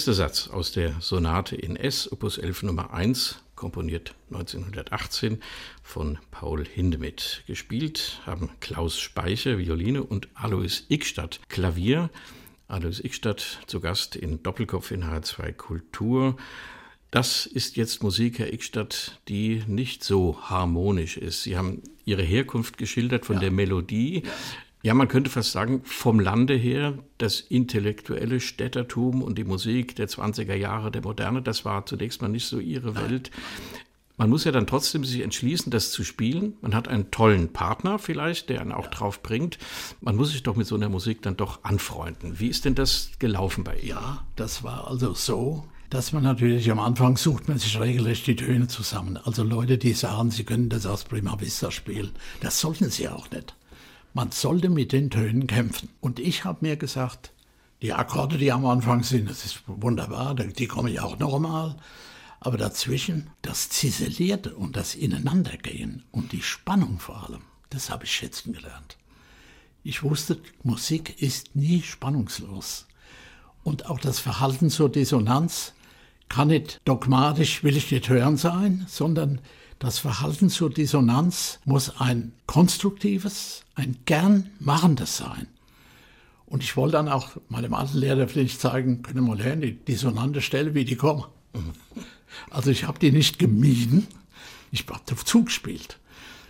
erste 0.00 0.14
Satz 0.14 0.48
aus 0.48 0.72
der 0.72 0.94
Sonate 1.00 1.54
in 1.54 1.76
S, 1.76 2.10
Opus 2.10 2.38
11 2.38 2.62
Nummer 2.62 2.94
1, 2.94 3.42
komponiert 3.54 4.14
1918 4.30 5.42
von 5.82 6.18
Paul 6.30 6.64
Hindemith. 6.64 7.42
Gespielt 7.46 8.22
haben 8.24 8.48
Klaus 8.60 8.98
Speicher, 8.98 9.58
Violine 9.58 10.02
und 10.02 10.28
Alois 10.32 10.84
Ickstadt, 10.88 11.40
Klavier. 11.50 12.08
Alois 12.66 12.98
Ickstadt 13.04 13.58
zu 13.66 13.80
Gast 13.80 14.16
in 14.16 14.42
Doppelkopf 14.42 14.90
in 14.90 15.04
H2 15.04 15.52
Kultur. 15.52 16.38
Das 17.10 17.44
ist 17.44 17.76
jetzt 17.76 18.02
Musik, 18.02 18.38
Herr 18.38 18.54
Ickstadt, 18.54 19.20
die 19.28 19.62
nicht 19.66 20.02
so 20.02 20.40
harmonisch 20.48 21.18
ist. 21.18 21.42
Sie 21.42 21.58
haben 21.58 21.82
Ihre 22.06 22.22
Herkunft 22.22 22.78
geschildert 22.78 23.26
von 23.26 23.34
ja. 23.36 23.40
der 23.40 23.50
Melodie. 23.50 24.22
Ja. 24.24 24.32
Ja, 24.82 24.94
man 24.94 25.08
könnte 25.08 25.28
fast 25.28 25.52
sagen, 25.52 25.82
vom 25.84 26.20
Lande 26.20 26.54
her, 26.54 26.94
das 27.18 27.40
intellektuelle 27.40 28.40
Städtertum 28.40 29.22
und 29.22 29.36
die 29.36 29.44
Musik 29.44 29.94
der 29.96 30.08
20er 30.08 30.54
Jahre 30.54 30.90
der 30.90 31.02
Moderne, 31.02 31.42
das 31.42 31.66
war 31.66 31.84
zunächst 31.84 32.22
mal 32.22 32.28
nicht 32.28 32.46
so 32.46 32.58
ihre 32.58 32.96
Welt. 32.96 33.30
Man 34.16 34.30
muss 34.30 34.44
ja 34.44 34.52
dann 34.52 34.66
trotzdem 34.66 35.04
sich 35.04 35.20
entschließen, 35.20 35.70
das 35.70 35.92
zu 35.92 36.04
spielen. 36.04 36.54
Man 36.60 36.74
hat 36.74 36.88
einen 36.88 37.10
tollen 37.10 37.52
Partner 37.52 37.98
vielleicht, 37.98 38.48
der 38.48 38.60
einen 38.60 38.72
auch 38.72 38.86
drauf 38.86 39.22
bringt. 39.22 39.58
Man 40.00 40.16
muss 40.16 40.32
sich 40.32 40.42
doch 40.42 40.56
mit 40.56 40.66
so 40.66 40.74
einer 40.74 40.90
Musik 40.90 41.22
dann 41.22 41.36
doch 41.36 41.64
anfreunden. 41.64 42.38
Wie 42.38 42.48
ist 42.48 42.64
denn 42.64 42.74
das 42.74 43.12
gelaufen 43.18 43.64
bei 43.64 43.76
Ihnen? 43.76 43.88
Ja, 43.88 44.26
das 44.36 44.62
war 44.62 44.88
also 44.88 45.14
so, 45.14 45.64
dass 45.90 46.12
man 46.12 46.22
natürlich 46.22 46.70
am 46.70 46.80
Anfang 46.80 47.16
sucht 47.16 47.48
man 47.48 47.58
sich 47.58 47.80
regelrecht 47.80 48.26
die 48.26 48.36
Töne 48.36 48.68
zusammen. 48.68 49.16
Also 49.16 49.42
Leute, 49.42 49.78
die 49.78 49.92
sagen, 49.92 50.30
sie 50.30 50.44
können 50.44 50.68
das 50.68 50.86
aus 50.86 51.04
Prima 51.04 51.40
Vista 51.40 51.70
spielen. 51.70 52.12
Das 52.40 52.60
sollten 52.60 52.90
sie 52.90 53.08
auch 53.08 53.30
nicht. 53.30 53.54
Man 54.12 54.32
sollte 54.32 54.68
mit 54.68 54.92
den 54.92 55.10
Tönen 55.10 55.46
kämpfen. 55.46 55.88
Und 56.00 56.18
ich 56.18 56.44
habe 56.44 56.58
mir 56.62 56.76
gesagt, 56.76 57.32
die 57.82 57.92
Akkorde, 57.92 58.38
die 58.38 58.52
am 58.52 58.66
Anfang 58.66 59.02
sind, 59.04 59.30
das 59.30 59.44
ist 59.44 59.62
wunderbar, 59.66 60.34
die 60.34 60.66
kommen 60.66 60.92
ja 60.92 61.04
auch 61.04 61.18
normal. 61.18 61.76
Aber 62.40 62.56
dazwischen 62.56 63.30
das 63.42 63.68
Ziselierte 63.68 64.54
und 64.54 64.76
das 64.76 64.94
Ineinandergehen 64.94 66.04
und 66.10 66.32
die 66.32 66.42
Spannung 66.42 66.98
vor 66.98 67.28
allem, 67.28 67.42
das 67.68 67.90
habe 67.90 68.04
ich 68.04 68.12
schätzen 68.12 68.52
gelernt. 68.52 68.96
Ich 69.82 70.02
wusste, 70.02 70.40
Musik 70.62 71.22
ist 71.22 71.54
nie 71.54 71.82
spannungslos. 71.82 72.86
Und 73.62 73.86
auch 73.86 74.00
das 74.00 74.18
Verhalten 74.18 74.70
zur 74.70 74.90
Dissonanz 74.90 75.74
kann 76.28 76.48
nicht 76.48 76.80
dogmatisch, 76.84 77.62
will 77.62 77.76
ich 77.76 77.90
nicht 77.90 78.08
hören 78.08 78.36
sein, 78.36 78.84
sondern 78.88 79.40
das 79.80 79.98
Verhalten 79.98 80.50
zur 80.50 80.68
Dissonanz 80.68 81.58
muss 81.64 82.00
ein 82.00 82.32
konstruktives, 82.46 83.64
ein 83.74 83.96
gern 84.04 84.50
machendes 84.60 85.16
sein. 85.16 85.48
Und 86.44 86.62
ich 86.62 86.76
wollte 86.76 86.98
dann 86.98 87.08
auch 87.08 87.30
meinem 87.48 87.72
alten 87.72 87.96
Lehrer 87.96 88.28
vielleicht 88.28 88.60
zeigen, 88.60 89.02
können 89.02 89.24
wir 89.24 89.36
lernen, 89.36 89.62
die 89.62 89.72
dissonante 89.72 90.42
Stelle, 90.42 90.74
wie 90.74 90.84
die 90.84 90.96
kommen. 90.96 91.24
Also 92.48 92.70
ich 92.70 92.84
habe 92.84 93.00
die 93.00 93.10
nicht 93.10 93.40
gemieden, 93.40 94.06
ich 94.70 94.86
habe 94.86 95.24
zugespielt. 95.24 95.98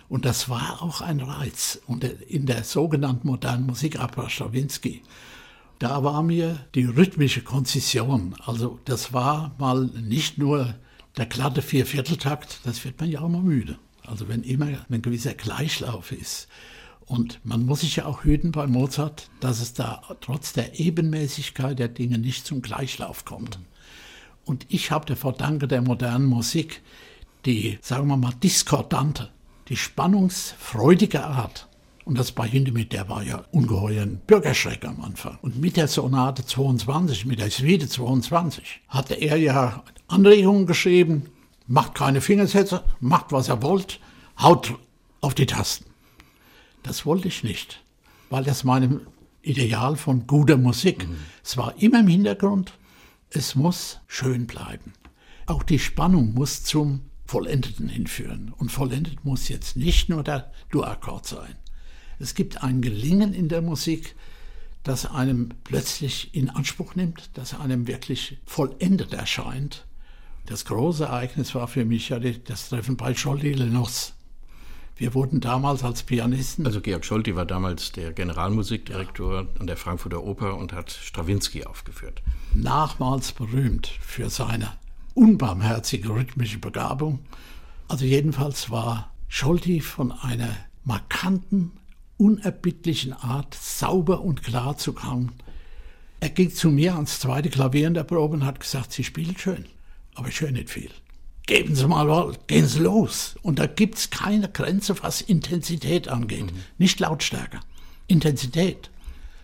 Und 0.09 0.25
das 0.25 0.47
war 0.47 0.83
auch 0.83 1.01
ein 1.01 1.21
Reiz. 1.21 1.81
Und 1.87 2.03
in 2.03 2.45
der 2.45 2.63
sogenannten 2.63 3.27
modernen 3.27 3.65
Musik, 3.65 3.99
Abra 3.99 4.29
Stravinsky, 4.29 5.01
da 5.79 6.03
war 6.03 6.21
mir 6.21 6.67
die 6.75 6.85
rhythmische 6.85 7.41
Konzession, 7.41 8.35
also 8.45 8.77
das 8.85 9.11
war 9.11 9.55
mal 9.57 9.85
nicht 9.85 10.37
nur 10.37 10.75
der 11.17 11.25
glatte 11.25 11.61
Viervierteltakt, 11.61 12.61
das 12.63 12.83
wird 12.85 12.99
man 12.99 13.09
ja 13.09 13.21
auch 13.21 13.29
mal 13.29 13.41
müde. 13.41 13.77
Also 14.05 14.27
wenn 14.27 14.43
immer 14.43 14.67
ein 14.89 15.01
gewisser 15.01 15.33
Gleichlauf 15.33 16.11
ist. 16.11 16.47
Und 17.05 17.39
man 17.43 17.65
muss 17.65 17.81
sich 17.81 17.97
ja 17.97 18.05
auch 18.05 18.23
hüten 18.23 18.51
bei 18.51 18.67
Mozart, 18.67 19.29
dass 19.39 19.59
es 19.59 19.73
da 19.73 20.01
trotz 20.21 20.53
der 20.53 20.79
Ebenmäßigkeit 20.79 21.77
der 21.77 21.89
Dinge 21.89 22.17
nicht 22.17 22.45
zum 22.45 22.61
Gleichlauf 22.61 23.25
kommt. 23.25 23.59
Und 24.45 24.65
ich 24.69 24.91
habe 24.91 25.05
der 25.05 25.17
Verdanke 25.17 25.67
der 25.67 25.81
modernen 25.81 26.25
Musik 26.25 26.81
die, 27.45 27.79
sagen 27.81 28.07
wir 28.07 28.17
mal, 28.17 28.33
diskordante, 28.43 29.29
die 29.67 29.75
spannungsfreudige 29.75 31.23
Art. 31.23 31.67
Und 32.05 32.17
das 32.17 32.31
bei 32.31 32.47
Hindemith, 32.47 32.91
der 32.91 33.09
war 33.09 33.23
ja 33.23 33.43
ungeheuer 33.51 34.03
ein 34.03 34.21
Bürgerschreck 34.25 34.85
am 34.85 35.01
Anfang. 35.01 35.37
Und 35.41 35.59
mit 35.59 35.77
der 35.77 35.87
Sonate 35.87 36.45
22, 36.45 37.25
mit 37.25 37.39
der 37.39 37.51
Suite 37.51 37.89
22, 37.89 38.81
hatte 38.87 39.13
er 39.15 39.37
ja 39.37 39.83
Anregungen 40.07 40.65
geschrieben, 40.65 41.27
macht 41.67 41.95
keine 41.95 42.21
Fingersätze, 42.21 42.83
macht 42.99 43.31
was 43.31 43.49
er 43.49 43.61
wollt, 43.61 43.99
haut 44.39 44.73
auf 45.21 45.35
die 45.35 45.45
Tasten. 45.45 45.85
Das 46.83 47.05
wollte 47.05 47.27
ich 47.27 47.43
nicht, 47.43 47.83
weil 48.29 48.43
das 48.43 48.63
meinem 48.63 49.01
Ideal 49.43 49.95
von 49.95 50.27
guter 50.27 50.57
Musik. 50.57 51.07
Mhm. 51.07 51.15
Es 51.43 51.57
war 51.57 51.75
immer 51.81 51.99
im 51.99 52.07
Hintergrund, 52.07 52.73
es 53.29 53.55
muss 53.55 53.99
schön 54.07 54.47
bleiben. 54.47 54.93
Auch 55.45 55.63
die 55.63 55.79
Spannung 55.79 56.33
muss 56.33 56.63
zum 56.63 57.01
Vollendeten 57.25 57.87
hinführen. 57.87 58.53
Und 58.57 58.71
vollendet 58.71 59.23
muss 59.23 59.47
jetzt 59.47 59.77
nicht 59.77 60.09
nur 60.09 60.23
der 60.23 60.51
Dur-Akkord 60.69 61.25
sein. 61.25 61.55
Es 62.21 62.35
gibt 62.35 62.63
ein 62.63 62.81
Gelingen 62.81 63.33
in 63.33 63.49
der 63.49 63.61
Musik, 63.61 64.15
das 64.83 65.05
einem 65.05 65.49
plötzlich 65.63 66.33
in 66.35 66.49
Anspruch 66.49 66.95
nimmt, 66.95 67.31
das 67.33 67.59
einem 67.59 67.87
wirklich 67.87 68.37
vollendet 68.45 69.13
erscheint. 69.13 69.85
Das 70.45 70.65
große 70.65 71.05
Ereignis 71.05 71.55
war 71.55 71.67
für 71.67 71.85
mich 71.85 72.09
ja 72.09 72.19
das 72.19 72.69
Treffen 72.69 72.97
bei 72.97 73.13
Scholti 73.13 73.53
Lennox. 73.53 74.13
Wir 74.95 75.13
wurden 75.15 75.39
damals 75.39 75.83
als 75.83 76.03
Pianisten. 76.03 76.65
Also 76.67 76.79
Georg 76.79 77.05
Scholti 77.05 77.35
war 77.35 77.45
damals 77.45 77.91
der 77.91 78.11
Generalmusikdirektor 78.13 79.41
ja. 79.41 79.47
an 79.59 79.65
der 79.65 79.77
Frankfurter 79.77 80.23
Oper 80.23 80.57
und 80.57 80.73
hat 80.73 80.91
Strawinski 80.91 81.65
aufgeführt. 81.65 82.21
Nachmals 82.53 83.31
berühmt 83.31 83.87
für 83.87 84.29
seine 84.29 84.73
unbarmherzige 85.15 86.09
rhythmische 86.09 86.59
Begabung. 86.59 87.19
Also 87.87 88.05
jedenfalls 88.05 88.69
war 88.69 89.11
Scholti 89.27 89.81
von 89.81 90.11
einer 90.11 90.55
markanten, 90.83 91.71
unerbittlichen 92.21 93.13
Art 93.13 93.55
sauber 93.55 94.21
und 94.21 94.43
klar 94.43 94.77
zu 94.77 94.93
kommen. 94.93 95.33
Er 96.19 96.29
ging 96.29 96.51
zu 96.51 96.69
mir 96.69 96.95
ans 96.95 97.19
zweite 97.19 97.49
Klavier 97.49 97.87
in 97.87 97.93
der 97.95 98.03
Probe 98.03 98.35
und 98.35 98.45
hat 98.45 98.59
gesagt, 98.59 98.91
Sie 98.91 99.03
spielen 99.03 99.37
schön 99.37 99.65
aber 100.15 100.29
ich 100.29 100.41
höre 100.41 100.51
nicht 100.51 100.69
viel. 100.69 100.91
Geben 101.47 101.75
Sie 101.75 101.87
mal, 101.87 102.33
gehen 102.47 102.67
Sie 102.67 102.79
los. 102.79 103.35
Und 103.41 103.59
da 103.59 103.65
gibt 103.65 103.97
es 103.97 104.09
keine 104.09 104.49
Grenze, 104.49 104.95
was 105.01 105.21
Intensität 105.21 106.07
angeht. 106.07 106.51
Mhm. 106.51 106.63
Nicht 106.77 106.99
Lautstärke. 106.99 107.59
Intensität. 108.07 108.89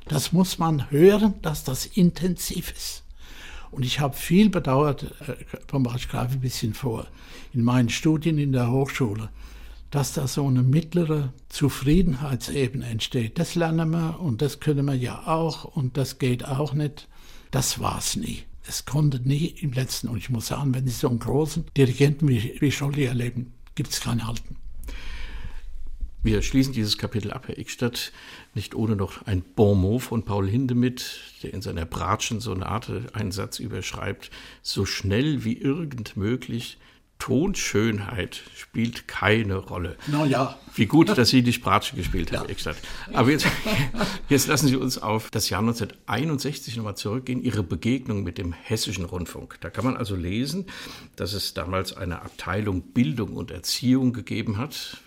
Das 0.08 0.32
muss 0.32 0.58
man 0.58 0.90
hören, 0.92 1.34
dass 1.42 1.64
das 1.64 1.86
intensiv 1.86 2.72
ist. 2.72 3.04
Und 3.72 3.84
ich 3.84 4.00
habe 4.00 4.16
viel 4.16 4.50
bedauert, 4.50 5.04
äh, 5.28 5.36
ich 5.98 6.10
greife 6.10 6.34
ein 6.34 6.40
bisschen 6.40 6.74
vor, 6.74 7.08
in 7.54 7.64
meinen 7.64 7.90
Studien 7.90 8.38
in 8.38 8.54
der 8.54 8.72
Hochschule, 8.72 9.30
dass 9.92 10.14
da 10.14 10.28
so 10.28 10.48
eine 10.48 10.64
mittlere 10.64 11.34
Zufriedenheitsebene 11.50 12.86
entsteht. 12.86 13.40
Das 13.40 13.56
lernen 13.56 13.92
wir 13.92 14.20
und 14.20 14.42
das 14.42 14.60
können 14.60 14.86
wir 14.86 14.96
ja 14.96 15.28
auch 15.28 15.64
und 15.64 15.98
das 15.98 16.20
geht 16.20 16.46
auch 16.46 16.74
nicht. 16.74 17.08
Das 17.52 17.80
war 17.80 17.98
es 18.00 18.16
nie 18.16 18.44
es 18.68 18.86
konnte 18.86 19.20
nie 19.20 19.46
im 19.46 19.72
letzten, 19.72 20.10
und 20.10 20.18
ich 20.18 20.30
muss 20.30 20.48
sagen, 20.48 20.74
wenn 20.74 20.86
Sie 20.86 20.94
so 20.94 21.08
einen 21.08 21.20
großen 21.20 21.66
Dirigenten 21.76 22.28
wie, 22.28 22.58
wie 22.60 22.72
Scholli 22.72 23.06
erleben, 23.06 23.54
gibt 23.76 23.92
es 23.92 24.02
kein 24.02 24.28
Halten. 24.28 24.58
Wir 26.24 26.42
schließen 26.42 26.74
dieses 26.74 26.98
Kapitel 26.98 27.32
ab, 27.32 27.48
Herr 27.48 27.58
Ickstadt, 27.58 28.12
nicht 28.54 28.76
ohne 28.76 28.96
noch 28.96 29.26
ein 29.26 29.44
Bon 29.56 29.80
mot 29.80 30.02
von 30.02 30.26
Paul 30.26 30.50
Hindemith, 30.50 31.20
der 31.42 31.54
in 31.54 31.62
seiner 31.62 31.86
Bratschen-Sonate 31.86 33.08
einen 33.14 33.32
Satz 33.32 33.60
überschreibt, 33.60 34.32
so 34.62 34.86
schnell 34.86 35.46
wie 35.46 35.58
irgend 35.58 36.18
möglich 36.18 36.78
Tonschönheit 37.20 38.44
spielt 38.56 39.08
keine 39.08 39.56
Rolle. 39.56 39.98
Na 40.08 40.26
ja. 40.26 40.58
Wie 40.76 40.86
gut, 40.86 41.10
dass 41.18 41.30
Sie 41.30 41.42
die 41.42 41.54
Sprache 41.54 41.96
gespielt 41.96 42.32
haben, 42.32 42.48
ja. 42.48 42.74
Aber 43.14 43.32
jetzt, 43.32 43.48
jetzt 44.30 44.48
lassen 44.48 44.68
Sie 44.68 44.76
uns 44.76 44.98
auf 44.98 45.32
das 45.32 45.50
Jahr 45.50 45.62
1961 45.62 46.78
nochmal 46.78 46.96
zurückgehen, 46.96 47.42
Ihre 47.42 47.64
Begegnung 47.64 48.24
mit 48.24 48.38
dem 48.38 48.54
Hessischen 48.54 49.06
Rundfunk. 49.06 49.58
Da 49.62 49.70
kann 49.70 49.86
man 49.86 49.98
also 49.98 50.16
lesen, 50.16 50.66
dass 51.16 51.34
es 51.34 51.54
damals 51.54 51.96
eine 51.98 52.22
Abteilung 52.22 52.82
Bildung 52.82 53.34
und 53.34 53.52
Erziehung 53.52 54.14
gegeben 54.14 54.58
hat, 54.58 54.98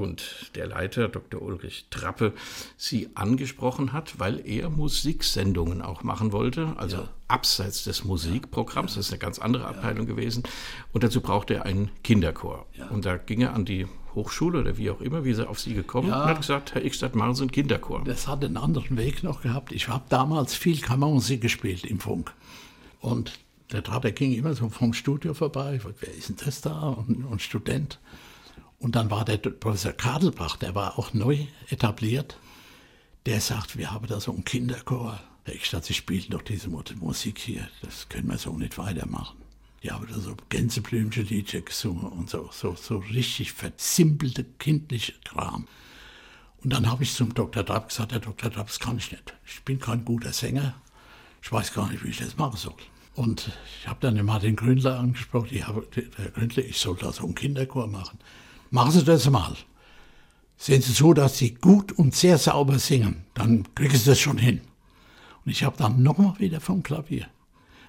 und 0.00 0.50
der 0.54 0.66
Leiter, 0.66 1.08
Dr. 1.08 1.40
Ulrich 1.40 1.86
Trappe, 1.90 2.32
Sie 2.76 3.10
angesprochen 3.14 3.92
hat, 3.92 4.18
weil 4.18 4.46
er 4.46 4.70
Musiksendungen 4.70 5.82
auch 5.82 6.02
machen 6.02 6.32
wollte, 6.32 6.74
also 6.76 6.98
ja. 6.98 7.08
abseits 7.28 7.84
des 7.84 8.04
Musikprogramms, 8.04 8.94
das 8.94 9.06
ist 9.06 9.12
eine 9.12 9.18
ganz 9.18 9.38
andere 9.38 9.66
Abteilung 9.66 10.06
ja. 10.06 10.14
gewesen. 10.14 10.42
Und 10.92 11.04
dazu 11.04 11.20
brauchte 11.20 11.54
er 11.54 11.66
einen 11.66 11.90
Kinderchor. 12.02 12.66
Ja. 12.76 12.88
Und 12.88 13.04
da 13.04 13.16
ging 13.16 13.42
er 13.42 13.54
an 13.54 13.64
die 13.64 13.86
Hochschule 14.14 14.60
oder 14.60 14.76
wie 14.76 14.90
auch 14.90 15.00
immer, 15.00 15.24
wie 15.24 15.32
er 15.32 15.48
auf 15.48 15.60
Sie 15.60 15.74
gekommen 15.74 16.08
ja, 16.08 16.22
und 16.22 16.28
hat 16.28 16.40
gesagt, 16.40 16.74
Herr 16.74 16.84
Ickstadt, 16.84 17.14
machen 17.14 17.34
Sie 17.34 17.42
einen 17.42 17.52
Kinderchor. 17.52 18.02
Das 18.04 18.26
hat 18.26 18.44
einen 18.44 18.56
anderen 18.56 18.96
Weg 18.96 19.22
noch 19.22 19.42
gehabt. 19.42 19.72
Ich 19.72 19.88
habe 19.88 20.04
damals 20.08 20.54
viel 20.54 20.80
Kammermusik 20.80 21.40
gespielt 21.40 21.84
im 21.84 22.00
Funk. 22.00 22.32
Und 23.00 23.38
der 23.72 23.82
Trappe 23.82 24.12
ging 24.12 24.32
immer 24.32 24.54
so 24.54 24.68
vom 24.68 24.92
Studio 24.92 25.32
vorbei, 25.32 25.80
wer 26.00 26.14
ist 26.14 26.28
denn 26.28 26.36
das 26.44 26.60
da? 26.60 26.88
Und, 26.88 27.24
und 27.24 27.40
Student. 27.40 28.00
Und 28.80 28.96
dann 28.96 29.10
war 29.10 29.26
der 29.26 29.36
Professor 29.36 29.92
Kadelbach, 29.92 30.56
der 30.56 30.74
war 30.74 30.98
auch 30.98 31.12
neu 31.12 31.46
etabliert, 31.68 32.38
der 33.26 33.40
sagt, 33.40 33.76
wir 33.76 33.92
haben 33.92 34.06
da 34.06 34.20
so 34.20 34.32
einen 34.32 34.44
Kinderchor. 34.44 35.20
Der 35.46 35.54
Eckstadt, 35.54 35.84
Sie 35.84 35.94
spielen 35.94 36.24
doch 36.30 36.42
diese 36.42 36.68
Musik 36.68 37.38
hier, 37.38 37.68
das 37.82 38.08
können 38.08 38.28
wir 38.28 38.38
so 38.38 38.56
nicht 38.56 38.78
weitermachen. 38.78 39.36
Die 39.82 39.90
haben 39.90 40.06
da 40.10 40.18
so 40.18 40.34
Gänseblümchen-Liedchen 40.48 41.64
gesungen 41.64 42.06
und 42.06 42.30
so, 42.30 42.48
so, 42.52 42.74
so 42.74 42.98
richtig 42.98 43.52
versimpelte 43.52 44.44
kindliche 44.44 45.14
Kram. 45.24 45.66
Und 46.62 46.72
dann 46.72 46.90
habe 46.90 47.02
ich 47.02 47.14
zum 47.14 47.32
Dr. 47.34 47.64
Trapp 47.64 47.88
gesagt, 47.88 48.12
Herr 48.12 48.20
Dr. 48.20 48.50
Trapp, 48.50 48.66
das 48.66 48.80
kann 48.80 48.96
ich 48.98 49.12
nicht. 49.12 49.34
Ich 49.46 49.62
bin 49.62 49.78
kein 49.78 50.04
guter 50.04 50.32
Sänger. 50.32 50.74
Ich 51.42 51.52
weiß 51.52 51.72
gar 51.74 51.90
nicht, 51.90 52.04
wie 52.04 52.10
ich 52.10 52.18
das 52.18 52.36
machen 52.36 52.56
soll. 52.56 52.74
Und 53.14 53.52
ich 53.80 53.88
habe 53.88 54.00
dann 54.00 54.14
den 54.14 54.26
Martin 54.26 54.56
Gründler 54.56 54.98
angesprochen. 54.98 55.48
Ich 55.50 55.66
habe, 55.66 55.86
Herr 56.16 56.30
Gründler, 56.30 56.64
ich 56.64 56.78
soll 56.78 56.96
da 56.96 57.12
so 57.12 57.24
einen 57.24 57.34
Kinderchor 57.34 57.86
machen. 57.86 58.18
Machen 58.70 58.92
Sie 58.92 59.04
das 59.04 59.28
mal. 59.28 59.56
Sehen 60.56 60.82
Sie 60.82 60.92
so, 60.92 61.12
dass 61.14 61.38
Sie 61.38 61.54
gut 61.54 61.92
und 61.92 62.14
sehr 62.14 62.38
sauber 62.38 62.78
singen. 62.78 63.24
Dann 63.34 63.66
kriegen 63.74 63.96
Sie 63.96 64.04
das 64.04 64.20
schon 64.20 64.38
hin. 64.38 64.60
Und 65.44 65.52
ich 65.52 65.64
habe 65.64 65.76
dann 65.76 66.02
nochmal 66.02 66.38
wieder 66.38 66.60
vom 66.60 66.82
Klavier. 66.82 67.26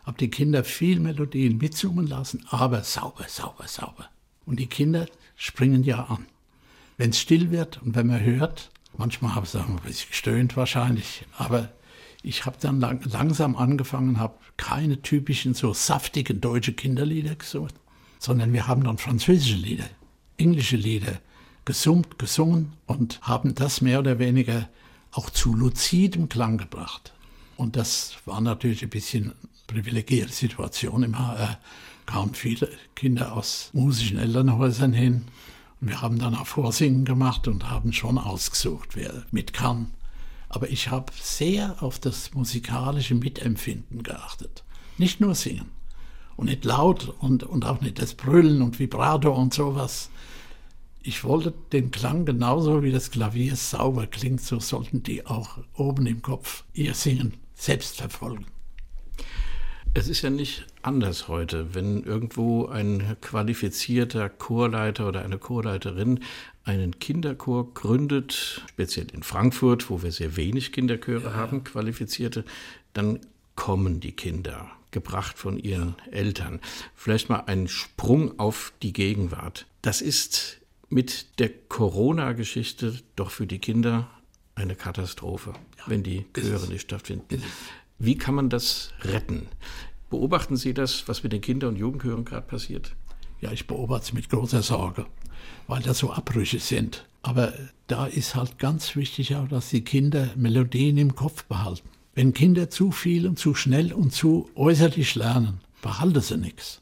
Habe 0.06 0.18
die 0.18 0.32
Kinder 0.32 0.64
viel 0.64 1.00
Melodien 1.00 1.58
mitsummen 1.58 2.08
lassen, 2.08 2.46
aber 2.50 2.84
sauber, 2.84 3.26
sauber, 3.28 3.68
sauber. 3.68 4.10
Und 4.46 4.60
die 4.60 4.68
Kinder 4.68 5.06
springen 5.36 5.84
ja 5.84 6.06
an. 6.06 6.26
Wenn 6.98 7.12
es 7.12 7.20
still 7.20 7.52
wird 7.52 7.82
und 7.84 7.96
wenn 7.96 8.08
man 8.08 8.22
hört, 8.22 8.72
manchmal 8.98 9.36
habe 9.36 9.46
ich 9.46 9.56
auch 9.56 9.68
ein 9.68 9.76
bisschen 9.78 10.10
gestöhnt 10.10 10.58
wahrscheinlich, 10.58 11.26
aber 11.38 11.70
ich 12.24 12.46
habe 12.46 12.58
dann 12.60 12.80
lang, 12.80 13.02
langsam 13.06 13.56
angefangen, 13.56 14.20
habe 14.20 14.36
keine 14.58 15.02
typischen 15.02 15.54
so 15.54 15.74
saftigen 15.74 16.42
deutsche 16.42 16.74
Kinderlieder 16.74 17.36
gesucht, 17.36 17.76
sondern 18.20 18.54
wir 18.54 18.68
haben 18.68 18.84
dann 18.84 18.98
französische 18.98 19.56
Lieder, 19.56 19.86
englische 20.42 20.76
Lieder 20.76 21.20
gesummt, 21.66 22.18
gesungen 22.18 22.74
und 22.88 23.22
haben 23.22 23.56
das 23.56 23.82
mehr 23.82 24.00
oder 24.00 24.20
weniger 24.20 24.68
auch 25.12 25.30
zu 25.30 25.54
luzidem 25.54 26.30
Klang 26.30 26.58
gebracht. 26.58 27.14
Und 27.58 27.76
das 27.76 28.16
war 28.26 28.42
natürlich 28.42 28.84
ein 28.84 28.90
bisschen 28.90 29.34
privilegierte 29.68 30.34
Situation 30.34 31.04
im 31.04 31.18
HR. 31.18 31.60
Kamen 32.06 32.34
viele 32.34 32.70
Kinder 32.96 33.34
aus 33.34 33.70
musischen 33.74 34.18
Elternhäusern 34.18 34.94
hin. 34.94 35.26
Und 35.80 35.90
wir 35.90 36.02
haben 36.02 36.20
dann 36.20 36.36
auch 36.36 36.48
Vorsingen 36.48 37.06
gemacht 37.06 37.48
und 37.48 37.70
haben 37.70 37.94
schon 37.94 38.18
ausgesucht, 38.18 38.96
wer 38.96 39.24
mit 39.32 39.54
kann. 39.54 39.92
Aber 40.50 40.70
ich 40.70 40.90
habe 40.90 41.14
sehr 41.22 41.82
auf 41.82 42.00
das 42.00 42.34
musikalische 42.34 43.16
Mitempfinden 43.16 44.04
geachtet. 44.04 44.64
Nicht 44.98 45.22
nur 45.22 45.36
singen. 45.36 45.70
Und 46.36 46.48
nicht 46.48 46.66
laut 46.66 47.14
und, 47.20 47.44
und 47.44 47.66
auch 47.66 47.82
nicht 47.82 48.02
das 48.02 48.16
Brüllen 48.16 48.62
und 48.62 48.80
Vibrato 48.80 49.32
und 49.34 49.54
sowas. 49.54 50.10
Ich 51.04 51.24
wollte 51.24 51.52
den 51.72 51.90
Klang 51.90 52.26
genauso 52.26 52.84
wie 52.84 52.92
das 52.92 53.10
Klavier 53.10 53.56
sauber 53.56 54.06
klingt, 54.06 54.42
so 54.42 54.60
sollten 54.60 55.02
die 55.02 55.26
auch 55.26 55.58
oben 55.74 56.06
im 56.06 56.22
Kopf 56.22 56.64
ihr 56.74 56.94
Singen 56.94 57.34
selbst 57.56 57.98
verfolgen. 57.98 58.46
Es 59.96 60.08
ist 60.08 60.22
ja 60.22 60.30
nicht 60.30 60.68
anders 60.84 61.28
heute, 61.28 61.74
wenn 61.74 62.04
irgendwo 62.04 62.68
ein 62.68 63.18
qualifizierter 63.20 64.30
Chorleiter 64.30 65.08
oder 65.08 65.24
eine 65.24 65.40
Chorleiterin 65.40 66.20
einen 66.64 67.00
Kinderchor 67.00 67.74
gründet, 67.74 68.64
speziell 68.70 69.08
in 69.12 69.24
Frankfurt, 69.24 69.90
wo 69.90 70.04
wir 70.04 70.12
sehr 70.12 70.38
wenig 70.38 70.72
Kinderchöre 70.72 71.30
ja. 71.30 71.34
haben, 71.34 71.64
qualifizierte, 71.64 72.46
dann 72.94 73.20
kommen 73.56 74.00
die 74.00 74.14
Kinder, 74.14 74.70
gebracht 74.92 75.38
von 75.38 75.58
ihren 75.58 75.96
Eltern. 76.12 76.62
Vielleicht 76.96 77.30
mal 77.30 77.44
ein 77.48 77.68
Sprung 77.68 78.40
auf 78.40 78.72
die 78.84 78.94
Gegenwart. 78.94 79.66
Das 79.82 80.02
ist 80.02 80.61
mit 80.92 81.40
der 81.40 81.50
Corona-Geschichte 81.50 83.00
doch 83.16 83.32
für 83.32 83.48
die 83.48 83.60
Kinder 83.60 84.10
eine 84.56 84.76
Katastrophe, 84.76 85.54
ja, 85.78 85.84
wenn 85.88 86.04
die 86.04 86.26
Chöre 86.34 86.68
nicht 86.68 86.82
stattfinden. 86.82 87.42
Wie 87.98 88.18
kann 88.18 88.36
man 88.36 88.50
das 88.50 88.92
retten? 89.02 89.48
Beobachten 90.10 90.58
Sie 90.58 90.74
das, 90.74 91.08
was 91.08 91.24
mit 91.24 91.32
den 91.32 91.42
Kinder- 91.42 91.70
und 91.70 91.78
Jugendchören 91.78 92.26
gerade 92.26 92.46
passiert? 92.46 92.94
Ja, 93.40 93.52
ich 93.52 93.68
beobachte 93.68 94.08
es 94.08 94.14
mit 94.14 94.30
großer 94.30 94.62
Sorge, 94.62 95.06
weil 95.68 95.82
da 95.82 95.94
so 95.94 96.12
Abbrüche 96.12 96.60
sind. 96.60 97.06
Aber 97.24 97.54
da 97.88 98.06
ist 98.06 98.36
halt 98.36 98.60
ganz 98.60 98.96
wichtig 98.96 99.36
auch, 99.36 99.48
dass 99.48 99.70
die 99.70 99.84
Kinder 99.84 100.30
Melodien 100.36 100.98
im 100.98 101.16
Kopf 101.16 101.46
behalten. 101.46 101.88
Wenn 102.14 102.34
Kinder 102.34 102.70
zu 102.70 102.92
viel 102.92 103.26
und 103.28 103.40
zu 103.40 103.56
schnell 103.56 103.94
und 103.94 104.12
zu 104.14 104.50
äußerlich 104.56 105.16
lernen, 105.16 105.62
behalten 105.82 106.22
sie 106.22 106.38
nichts. 106.38 106.82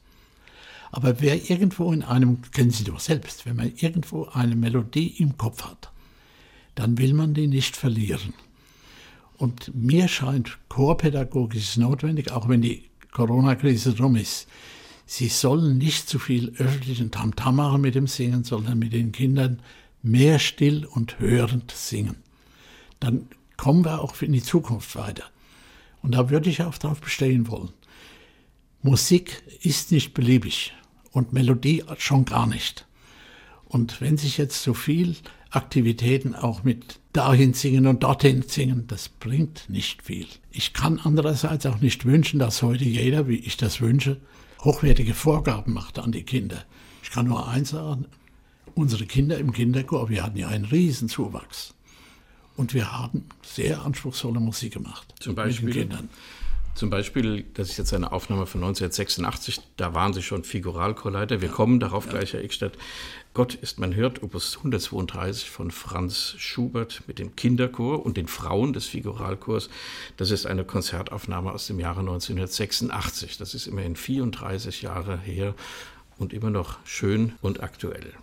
Aber 0.92 1.22
wer 1.22 1.50
irgendwo 1.50 1.92
in 1.94 2.04
einem, 2.04 2.42
kennen 2.52 2.72
Sie 2.72 2.84
doch 2.84 3.00
selbst, 3.00 3.46
wenn 3.46 3.56
man 3.56 3.74
irgendwo 3.76 4.26
eine 4.26 4.56
Melodie 4.56 5.08
im 5.18 5.38
Kopf 5.38 5.64
hat, 5.64 5.92
dann 6.76 6.98
will 6.98 7.14
man 7.14 7.34
die 7.34 7.48
nicht 7.48 7.76
verlieren. 7.76 8.34
Und 9.38 9.74
mir 9.74 10.08
scheint, 10.08 10.58
Chorpädagogik 10.68 11.60
ist 11.60 11.78
notwendig, 11.78 12.32
auch 12.32 12.50
wenn 12.50 12.62
die 12.62 12.90
Corona-Krise 13.12 13.94
drum 13.94 14.16
ist. 14.16 14.48
Sie 15.06 15.28
sollen 15.28 15.78
nicht 15.78 16.08
zu 16.10 16.20
viel 16.20 16.54
öffentlichen 16.58 17.10
Tamtam 17.10 17.56
machen 17.56 17.82
mit 17.82 17.96
dem 17.96 18.08
Singen, 18.08 18.44
sondern 18.44 18.78
mit 18.80 18.94
den 18.94 19.12
Kindern 19.12 19.62
mehr 20.04 20.40
still 20.40 20.86
und 20.86 21.20
hörend 21.20 21.72
singen. 21.72 22.18
Dann 23.00 23.28
kommen 23.58 23.86
wir 23.86 24.02
auch 24.02 24.22
in 24.22 24.34
die 24.34 24.44
Zukunft 24.44 24.96
weiter. 24.96 25.24
Und 26.02 26.14
da 26.14 26.30
würde 26.30 26.50
ich 26.50 26.62
auch 26.62 26.78
darauf 26.78 27.02
bestehen 27.02 27.48
wollen. 27.48 27.74
Musik 28.82 29.44
ist 29.62 29.92
nicht 29.92 30.14
beliebig 30.14 30.74
und 31.12 31.34
Melodie 31.34 31.84
schon 31.98 32.26
gar 32.26 32.48
nicht. 32.48 32.86
Und 33.66 34.02
wenn 34.02 34.18
sich 34.18 34.38
jetzt 34.38 34.64
so 34.64 34.74
viel 34.74 35.16
Aktivitäten 35.52 36.36
auch 36.36 36.64
mit 36.64 37.00
dahin 37.14 37.54
singen 37.54 37.88
und 37.88 38.04
dorthin 38.04 38.44
singen, 38.44 38.86
das 38.88 39.10
bringt 39.10 39.70
nicht 39.70 40.04
viel. 40.04 40.28
Ich 40.52 40.74
kann 40.74 41.00
andererseits 41.04 41.66
auch 41.66 41.80
nicht 41.80 42.06
wünschen, 42.06 42.40
dass 42.40 42.62
heute 42.62 42.84
jeder, 42.84 43.28
wie 43.28 43.38
ich 43.38 43.58
das 43.58 43.82
wünsche, 43.82 44.20
hochwertige 44.62 45.14
Vorgaben 45.14 45.74
macht 45.74 46.00
an 46.00 46.12
die 46.12 46.24
Kinder. 46.24 46.64
Ich 47.04 47.12
kann 47.12 47.28
nur 47.28 47.48
eins 47.48 47.70
sagen, 47.70 48.06
unsere 48.76 49.06
Kinder 49.06 49.38
im 49.38 49.52
Kinderchor, 49.52 50.10
wir 50.10 50.24
hatten 50.24 50.38
ja 50.38 50.48
einen 50.48 50.66
Riesenzuwachs. 50.66 51.74
Und 52.56 52.74
wir 52.74 52.92
haben 52.92 53.26
sehr 53.42 53.84
anspruchsvolle 53.84 54.40
Musik 54.40 54.74
gemacht. 54.74 55.16
Zum 55.20 55.34
Beispiel? 55.34 55.66
Mit 55.66 55.76
den 55.76 55.90
Kindern. 55.90 56.10
Zum 56.80 56.90
Beispiel, 56.90 57.44
das 57.56 57.72
ist 57.72 57.78
jetzt 57.78 57.94
eine 57.94 58.14
Aufnahme 58.14 58.46
von 58.46 58.62
1986, 58.62 59.60
da 59.76 59.94
waren 59.94 60.14
Sie 60.14 60.22
schon 60.22 60.46
Figuralchorleiter. 60.46 61.42
Wir 61.42 61.50
ja, 61.50 61.54
kommen 61.54 61.82
darauf 61.82 62.06
ja. 62.06 62.12
gleich, 62.12 62.32
Herr 62.32 62.40
Eckstadt. 62.40 62.78
Gott 63.34 63.54
ist 63.56 63.80
man 63.80 63.96
hört, 63.96 64.24
Opus 64.24 64.56
132 64.56 65.50
von 65.50 65.72
Franz 65.72 66.36
Schubert 66.38 67.04
mit 67.06 67.20
dem 67.20 67.36
Kinderchor 67.36 68.06
und 68.06 68.16
den 68.16 68.30
Frauen 68.30 68.72
des 68.72 68.86
Figuralchors. 68.86 69.70
Das 70.16 70.32
ist 70.32 70.46
eine 70.46 70.64
Konzertaufnahme 70.64 71.52
aus 71.52 71.68
dem 71.68 71.82
Jahre 71.82 72.00
1986. 72.00 73.38
Das 73.38 73.54
ist 73.54 73.68
immerhin 73.68 73.98
34 73.98 74.82
Jahre 74.82 75.18
her 75.18 75.56
und 76.18 76.32
immer 76.32 76.50
noch 76.50 76.80
schön 76.86 77.34
und 77.42 77.62
aktuell. 77.62 78.14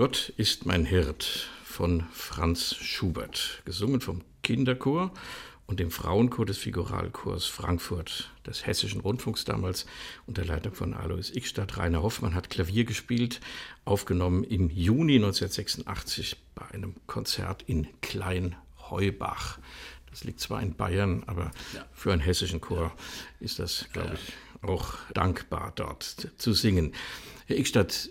Gott 0.00 0.32
ist 0.38 0.64
mein 0.64 0.86
Hirt 0.86 1.50
von 1.62 2.04
Franz 2.10 2.74
Schubert, 2.74 3.60
gesungen 3.66 4.00
vom 4.00 4.22
Kinderchor 4.42 5.12
und 5.66 5.78
dem 5.78 5.90
Frauenchor 5.90 6.46
des 6.46 6.56
Figuralchors 6.56 7.44
Frankfurt 7.44 8.30
des 8.46 8.66
Hessischen 8.66 9.02
Rundfunks 9.02 9.44
damals 9.44 9.84
unter 10.26 10.42
Leitung 10.42 10.72
von 10.72 10.94
Alois 10.94 11.30
Ickstadt. 11.34 11.76
Rainer 11.76 12.02
Hoffmann 12.02 12.34
hat 12.34 12.48
Klavier 12.48 12.86
gespielt, 12.86 13.42
aufgenommen 13.84 14.42
im 14.42 14.70
Juni 14.70 15.16
1986 15.16 16.38
bei 16.54 16.64
einem 16.68 16.94
Konzert 17.06 17.62
in 17.66 17.86
Kleinheubach. 18.00 19.58
Das 20.08 20.24
liegt 20.24 20.40
zwar 20.40 20.62
in 20.62 20.76
Bayern, 20.76 21.24
aber 21.26 21.50
ja. 21.74 21.84
für 21.92 22.10
einen 22.10 22.22
hessischen 22.22 22.62
Chor 22.62 22.90
ist 23.38 23.58
das, 23.58 23.84
glaube 23.92 24.14
ich, 24.14 24.32
auch 24.66 24.94
dankbar, 25.12 25.74
dort 25.76 26.30
zu 26.38 26.54
singen. 26.54 26.94
Herr 27.44 27.58
Ickstadt, 27.58 28.08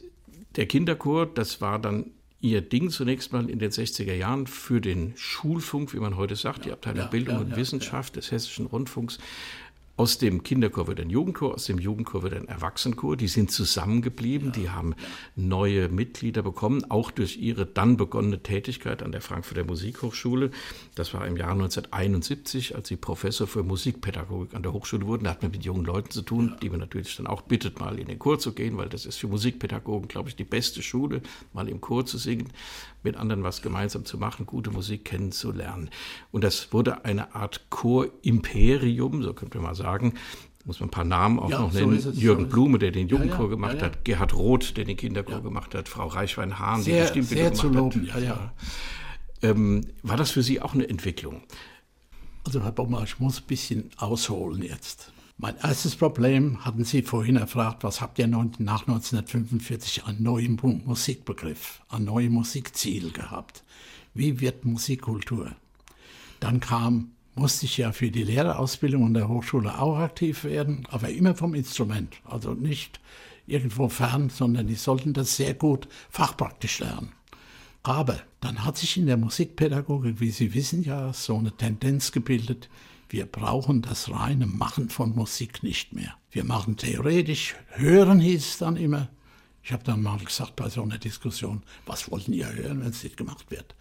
der 0.60 0.66
Kinderchor, 0.66 1.26
das 1.26 1.62
war 1.62 1.80
dann 1.80 2.12
ihr 2.42 2.60
Ding 2.60 2.90
zunächst 2.90 3.32
mal 3.32 3.50
in 3.50 3.60
den 3.60 3.72
60er 3.72 4.14
Jahren 4.14 4.46
für 4.46 4.82
den 4.82 5.14
Schulfunk, 5.16 5.94
wie 5.94 6.00
man 6.00 6.18
heute 6.18 6.36
sagt, 6.36 6.66
die 6.66 6.74
Abteilung 6.74 7.04
ja, 7.04 7.08
Bildung 7.08 7.36
ja, 7.36 7.42
und 7.42 7.56
Wissenschaft 7.56 8.18
des 8.18 8.30
Hessischen 8.30 8.66
Rundfunks 8.66 9.20
aus 10.00 10.18
dem 10.18 10.44
Kinderchor 10.44 10.88
wird 10.88 11.02
ein 11.02 11.10
Jugendchor, 11.10 11.56
aus 11.56 11.66
dem 11.66 11.78
Jugendchor 11.78 12.24
wird 12.24 12.34
ein 12.34 12.48
Erwachsenenchor. 12.48 13.18
Die 13.18 13.28
sind 13.28 13.52
zusammengeblieben, 13.52 14.48
ja, 14.48 14.54
die 14.54 14.70
haben 14.70 14.96
neue 15.36 15.90
Mitglieder 15.90 16.42
bekommen, 16.42 16.90
auch 16.90 17.12
durch 17.12 17.36
ihre 17.36 17.66
dann 17.66 17.98
begonnene 17.98 18.42
Tätigkeit 18.42 19.04
an 19.04 19.12
der 19.12 19.20
Frankfurter 19.20 19.66
Musikhochschule. 19.66 20.52
Das 20.96 21.14
war 21.14 21.28
im 21.28 21.36
Jahr 21.36 21.52
1971, 21.52 22.78
als 22.78 22.88
sie 22.88 22.96
Professor 22.96 23.46
für 23.46 23.62
Musikpädagogik 23.62 24.56
an 24.56 24.64
der 24.64 24.72
Hochschule 24.72 25.06
wurden. 25.06 25.26
Da 25.26 25.32
hat 25.32 25.42
man 25.42 25.52
mit 25.52 25.66
jungen 25.66 25.84
Leuten 25.84 26.12
zu 26.12 26.22
tun, 26.22 26.52
ja. 26.52 26.56
die 26.56 26.70
man 26.70 26.80
natürlich 26.80 27.18
dann 27.18 27.28
auch 27.28 27.42
bittet, 27.42 27.82
mal 27.82 28.00
in 28.00 28.08
den 28.08 28.20
Chor 28.20 28.40
zu 28.40 28.54
gehen, 28.54 28.78
weil 28.78 28.88
das 28.88 29.06
ist 29.06 29.18
für 29.18 29.28
Musikpädagogen, 29.28 30.08
glaube 30.08 30.30
ich, 30.30 30.38
die 30.38 30.46
beste 30.46 30.82
Schule, 30.82 31.22
mal 31.52 31.68
im 31.68 31.82
Chor 31.82 32.06
zu 32.06 32.18
singen, 32.18 32.48
mit 33.04 33.16
anderen 33.16 33.44
was 33.44 33.62
gemeinsam 33.62 34.06
zu 34.06 34.18
machen, 34.18 34.46
gute 34.46 34.72
Musik 34.72 35.06
kennenzulernen. 35.06 35.90
Und 36.32 36.44
das 36.44 36.74
wurde 36.74 37.06
eine 37.06 37.36
Art 37.36 37.70
Chor-Imperium, 37.70 39.24
so 39.24 39.34
könnte 39.34 39.58
man 39.58 39.68
mal 39.68 39.76
sagen 39.76 40.14
muss 40.66 40.80
man 40.80 40.90
ein 40.90 40.92
paar 40.92 41.04
Namen 41.06 41.40
auch 41.40 41.50
ja, 41.50 41.60
noch 41.60 41.74
nennen. 41.74 42.00
So 42.00 42.12
Jürgen 42.12 42.44
so 42.44 42.50
Blume, 42.50 42.78
der 42.78 42.92
den 42.92 43.08
Jugendchor 43.08 43.40
ja, 43.40 43.44
ja, 43.46 43.50
gemacht 43.50 43.82
hat, 43.82 44.06
Gerhard 44.06 44.36
Roth, 44.36 44.78
der 44.78 44.86
den 44.86 44.98
Kinderchor 44.98 45.42
gemacht 45.42 45.74
hat, 45.74 45.90
Frau 45.90 46.06
Reichwein-Hahn, 46.06 46.84
die 46.84 46.92
bestimmt 46.92 47.26
sehr 47.26 47.54
zu 47.54 47.70
loben. 47.70 48.06
Ja, 48.06 48.20
ja. 48.20 48.54
Ähm, 49.42 49.88
war 50.04 50.16
das 50.16 50.32
für 50.32 50.44
Sie 50.44 50.62
auch 50.62 50.74
eine 50.76 50.88
Entwicklung? 50.88 51.42
Also 52.46 52.62
Herr 52.62 52.72
Baumer, 52.72 53.04
ich 53.04 53.20
muss 53.20 53.40
ein 53.40 53.48
bisschen 53.48 53.90
ausholen 53.98 54.62
jetzt. 54.62 55.12
Mein 55.42 55.56
erstes 55.56 55.96
Problem 55.96 56.66
hatten 56.66 56.84
Sie 56.84 57.02
vorhin 57.02 57.38
erfragt, 57.38 57.86
was 57.86 58.02
habt 58.02 58.20
ihr 58.20 58.28
nach 58.28 58.50
1945 58.60 60.04
einen 60.04 60.22
neuen 60.22 60.60
Musikbegriff, 60.86 61.82
ein 61.88 62.04
neues 62.04 62.30
Musikziel 62.30 63.14
gehabt? 63.14 63.64
Wie 64.14 64.42
wird 64.42 64.66
Musikkultur? 64.66 65.56
Dann 66.42 66.60
kam 66.60 67.12
musste 67.36 67.68
ich 67.68 67.78
ja 67.78 67.94
für 67.94 68.12
die 68.12 68.24
Lehrerausbildung 68.24 69.06
an 69.06 69.14
der 69.14 69.30
Hochschule 69.30 69.80
auch 69.80 70.00
aktiv 70.00 70.44
werden, 70.44 70.86
aber 70.92 71.08
immer 71.08 71.34
vom 71.36 71.54
Instrument. 71.54 72.18
Also 72.26 72.54
nicht 72.54 73.00
irgendwo 73.48 73.88
fern, 73.88 74.30
sondern 74.30 74.68
die 74.68 74.76
sollten 74.76 75.14
das 75.14 75.38
sehr 75.38 75.54
gut 75.54 75.88
fachpraktisch 76.10 76.80
lernen. 76.80 77.14
Aber 77.82 78.20
dann 78.42 78.66
hat 78.66 78.78
sich 78.78 78.98
in 78.98 79.06
der 79.06 79.16
Musikpädagogik, 79.16 80.20
wie 80.20 80.32
Sie 80.32 80.54
wissen 80.54 80.84
ja, 80.84 81.14
so 81.14 81.38
eine 81.38 81.54
Tendenz 81.54 82.12
gebildet, 82.12 82.70
wir 83.10 83.26
brauchen 83.26 83.82
das 83.82 84.12
reine 84.12 84.46
Machen 84.46 84.90
von 84.90 85.16
Musik 85.16 85.64
nicht 85.64 85.94
mehr. 85.94 86.14
Wir 86.32 86.44
machen 86.44 86.78
theoretisch, 86.78 87.56
hören 87.70 88.20
hieß 88.20 88.46
es 88.46 88.58
dann 88.60 88.78
immer. 88.78 89.10
Ich 89.64 89.74
habe 89.74 89.84
dann 89.84 90.02
mal 90.02 90.20
gesagt 90.20 90.56
bei 90.56 90.70
so 90.70 90.84
einer 90.84 91.00
Diskussion, 91.00 91.64
was 91.86 92.10
wollten 92.12 92.34
ihr 92.34 92.54
hören, 92.54 92.82
wenn 92.82 92.90
es 92.90 93.04
nicht 93.04 93.18
gemacht 93.18 93.50
wird? 93.50 93.76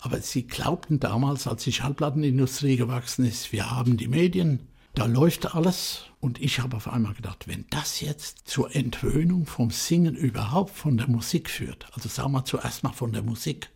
Aber 0.00 0.20
sie 0.20 0.46
glaubten 0.46 1.00
damals, 1.00 1.48
als 1.48 1.64
die 1.64 1.72
Schallplattenindustrie 1.72 2.76
gewachsen 2.76 3.24
ist, 3.24 3.52
wir 3.52 3.70
haben 3.70 3.96
die 3.96 4.08
Medien, 4.08 4.60
da 4.94 5.06
läuft 5.06 5.54
alles. 5.54 6.04
Und 6.20 6.40
ich 6.40 6.60
habe 6.60 6.76
auf 6.76 6.88
einmal 6.88 7.14
gedacht, 7.14 7.46
wenn 7.46 7.66
das 7.70 8.00
jetzt 8.00 8.48
zur 8.48 8.74
Entwöhnung 8.74 9.46
vom 9.46 9.70
Singen 9.70 10.14
überhaupt 10.14 10.74
von 10.76 10.96
der 10.96 11.08
Musik 11.08 11.50
führt, 11.50 11.86
also 11.92 12.08
sagen 12.08 12.32
wir 12.32 12.44
zuerst 12.44 12.82
mal 12.82 12.92
von 12.92 13.12
der 13.12 13.22
Musik, 13.22 13.70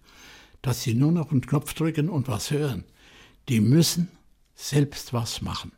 dass 0.60 0.82
sie 0.82 0.94
nur 0.94 1.12
noch 1.12 1.30
einen 1.30 1.40
Knopf 1.40 1.74
drücken 1.74 2.08
und 2.08 2.28
was 2.28 2.50
hören, 2.50 2.84
die 3.48 3.60
müssen 3.60 4.08
selbst 4.62 5.12
was 5.12 5.42
machen. 5.42 5.72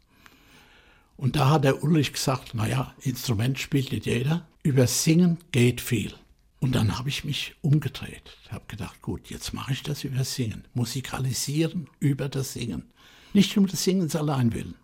Und 1.16 1.36
da 1.36 1.50
hat 1.50 1.64
der 1.64 1.82
Ulrich 1.82 2.12
gesagt, 2.12 2.54
naja, 2.54 2.94
Instrument 3.00 3.58
spielt 3.58 3.92
nicht 3.92 4.06
jeder, 4.06 4.46
über 4.62 4.86
Singen 4.86 5.38
geht 5.52 5.80
viel. 5.80 6.12
Und 6.60 6.74
dann 6.74 6.98
habe 6.98 7.08
ich 7.08 7.24
mich 7.24 7.54
umgedreht. 7.60 8.36
Habe 8.50 8.64
gedacht, 8.68 9.02
gut, 9.02 9.30
jetzt 9.30 9.52
mache 9.52 9.72
ich 9.72 9.82
das 9.82 10.04
über 10.04 10.24
Singen. 10.24 10.66
Musikalisieren 10.74 11.88
über 12.00 12.28
das 12.28 12.54
Singen. 12.54 12.90
Nicht 13.32 13.56
um 13.56 13.66
des 13.66 13.84
Singens 13.84 14.16
allein 14.16 14.52
willen. 14.52 14.74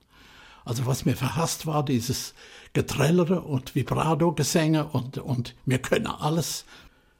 Also 0.64 0.86
was 0.86 1.04
mir 1.04 1.16
verhasst 1.16 1.66
war, 1.66 1.84
dieses 1.84 2.34
Getrellere 2.74 3.42
und 3.42 3.74
Vibrato-Gesänge 3.74 4.86
und, 4.86 5.18
und 5.18 5.56
wir 5.64 5.78
können 5.78 6.06
alles. 6.06 6.64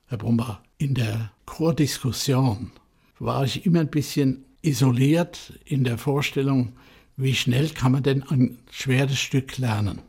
Herr 0.07 0.19
Brummer, 0.19 0.63
in 0.77 0.95
der 0.95 1.33
Chordiskussion 1.47 2.71
war 3.19 3.45
ich 3.45 3.65
immer 3.65 3.81
ein 3.81 3.91
bisschen 3.91 4.45
isoliert 4.63 5.53
in 5.65 5.85
der 5.85 5.99
Vorstellung, 5.99 6.73
wie 7.17 7.35
schnell 7.35 7.71
kann 7.71 7.93
man 7.93 8.03
denn 8.03 8.23
ein 8.25 8.59
schweres 8.71 9.19
Stück 9.19 9.59
lernen. 9.59 10.01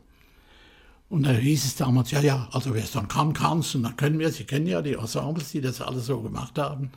Und 1.08 1.24
da 1.24 1.32
hieß 1.32 1.66
es 1.66 1.76
damals, 1.76 2.10
ja, 2.10 2.20
ja, 2.20 2.48
also 2.52 2.74
wer 2.74 2.82
es 2.82 2.92
dann 2.92 3.08
kann, 3.08 3.34
kann 3.34 3.58
es. 3.58 3.74
Und 3.74 3.82
dann 3.82 3.96
können 3.96 4.18
wir, 4.18 4.32
Sie 4.32 4.44
kennen 4.44 4.66
ja 4.66 4.80
die 4.80 4.94
Ensembles, 4.94 5.52
die 5.52 5.60
das 5.60 5.82
alles 5.82 6.06
so 6.06 6.22
gemacht 6.22 6.58
haben. 6.58 6.90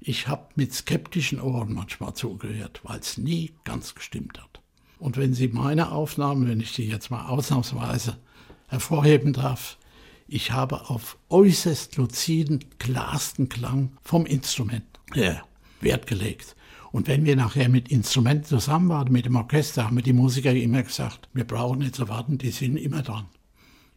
Ich 0.00 0.28
habe 0.28 0.46
mit 0.54 0.72
skeptischen 0.72 1.40
Ohren 1.40 1.74
manchmal 1.74 2.14
zugehört, 2.14 2.80
weil 2.84 3.00
es 3.00 3.18
nie 3.18 3.52
ganz 3.64 3.96
gestimmt 3.96 4.38
hat. 4.40 4.60
Und 5.00 5.16
wenn 5.16 5.34
Sie 5.34 5.48
meine 5.48 5.90
Aufnahmen, 5.90 6.48
wenn 6.48 6.60
ich 6.60 6.72
die 6.72 6.86
jetzt 6.86 7.10
mal 7.10 7.26
ausnahmsweise 7.26 8.16
hervorheben 8.68 9.32
darf, 9.32 9.76
ich 10.28 10.52
habe 10.52 10.88
auf 10.88 11.16
äußerst 11.30 11.96
luziden, 11.96 12.64
klarsten 12.78 13.48
Klang 13.48 13.90
vom 14.02 14.24
Instrument 14.24 14.84
her 15.14 15.42
Wert 15.80 16.06
gelegt. 16.06 16.54
Und 16.90 17.06
wenn 17.06 17.24
wir 17.24 17.36
nachher 17.36 17.68
mit 17.68 17.90
Instrumenten 17.90 18.46
zusammen 18.46 18.88
waren, 18.88 19.12
mit 19.12 19.26
dem 19.26 19.36
Orchester, 19.36 19.84
haben 19.84 19.96
wir 19.96 20.02
die 20.02 20.12
Musiker 20.12 20.52
immer 20.52 20.82
gesagt, 20.82 21.28
wir 21.34 21.44
brauchen 21.44 21.80
nicht 21.80 21.94
zu 21.94 22.08
warten, 22.08 22.38
die 22.38 22.50
sind 22.50 22.76
immer 22.76 23.02
dran 23.02 23.26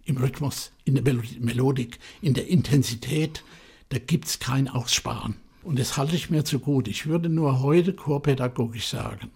im 0.06 0.18
Rhythmus, 0.18 0.72
in 0.84 0.96
der 0.96 1.16
Melodik, 1.40 2.00
in 2.22 2.34
der 2.34 2.48
Intensität, 2.48 3.44
da 3.90 3.98
gibt 4.00 4.28
es 4.28 4.40
kein 4.40 4.68
Aussparen. 4.68 5.36
Und 5.64 5.80
das 5.80 5.98
halte 5.98 6.16
ich 6.16 6.30
mir 6.30 6.44
zu 6.44 6.60
gut. 6.60 6.88
Ich 6.88 7.06
würde 7.06 7.30
nur 7.30 7.62
heute 7.62 7.94
chorpädagogisch 7.94 8.88
sagen, 8.88 9.32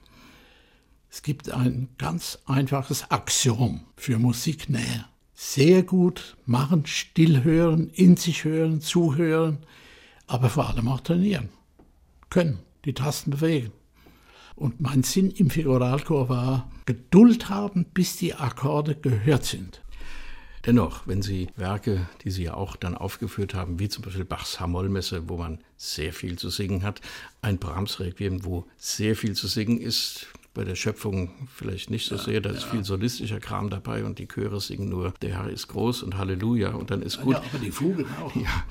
es 1.10 1.22
gibt 1.22 1.51
ein 1.51 1.89
ganz 1.97 2.39
einfaches 2.45 3.10
Axiom 3.12 3.82
für 3.95 4.18
Musiknähe. 4.18 5.06
Sehr 5.34 5.84
gut 5.84 6.36
machen, 6.45 6.86
stillhören, 6.86 7.89
in 7.91 8.18
sich 8.18 8.43
hören, 8.43 8.82
zuhören, 8.82 9.60
aber 10.28 10.49
vor 10.49 10.70
allem 10.70 10.88
auch 10.88 11.01
trainieren. 11.01 11.49
Können, 12.30 12.60
die 12.86 12.93
Tasten 12.93 13.31
bewegen. 13.31 13.71
Und 14.55 14.79
mein 14.79 15.03
Sinn 15.03 15.31
im 15.31 15.49
Figuralchor 15.49 16.29
war, 16.29 16.71
Geduld 16.86 17.49
haben, 17.49 17.86
bis 17.93 18.15
die 18.15 18.33
Akkorde 18.33 18.95
gehört 18.95 19.43
sind. 19.43 19.81
Dennoch, 20.65 21.05
wenn 21.05 21.21
Sie 21.21 21.49
Werke, 21.55 22.07
die 22.23 22.31
Sie 22.31 22.43
ja 22.43 22.55
auch 22.55 22.75
dann 22.75 22.95
aufgeführt 22.95 23.53
haben, 23.53 23.79
wie 23.79 23.89
zum 23.89 24.03
Beispiel 24.03 24.25
Bachs 24.25 24.59
Hamollmesse, 24.59 25.29
wo 25.29 25.38
man 25.38 25.59
sehr 25.77 26.11
viel 26.11 26.39
zu 26.39 26.49
singen 26.49 26.81
hat, 26.81 27.01
ein 27.41 27.59
Brahms 27.59 27.99
Requiem, 27.99 28.45
wo 28.45 28.65
sehr 28.77 29.15
viel 29.15 29.33
zu 29.33 29.47
singen 29.47 29.79
ist, 29.79 30.27
bei 30.55 30.63
der 30.63 30.75
Schöpfung 30.75 31.29
vielleicht 31.53 31.91
nicht 31.91 32.07
so 32.07 32.15
ja, 32.15 32.23
sehr, 32.23 32.41
da 32.41 32.49
ist 32.49 32.63
ja. 32.63 32.69
viel 32.69 32.83
solistischer 32.83 33.39
Kram 33.39 33.69
dabei 33.69 34.05
und 34.05 34.17
die 34.17 34.27
Chöre 34.27 34.59
singen 34.59 34.89
nur, 34.89 35.13
der 35.21 35.36
Herr 35.36 35.49
ist 35.49 35.67
groß 35.67 36.01
und 36.01 36.17
Halleluja 36.17 36.71
und 36.71 36.89
dann 36.89 37.03
ist 37.03 37.21
gut. 37.21 37.33
Ja, 37.33 37.43
aber 37.53 37.59
die 37.59 37.71
Fugen 37.71 38.05
auch. 38.19 38.33
Ja. 38.36 38.63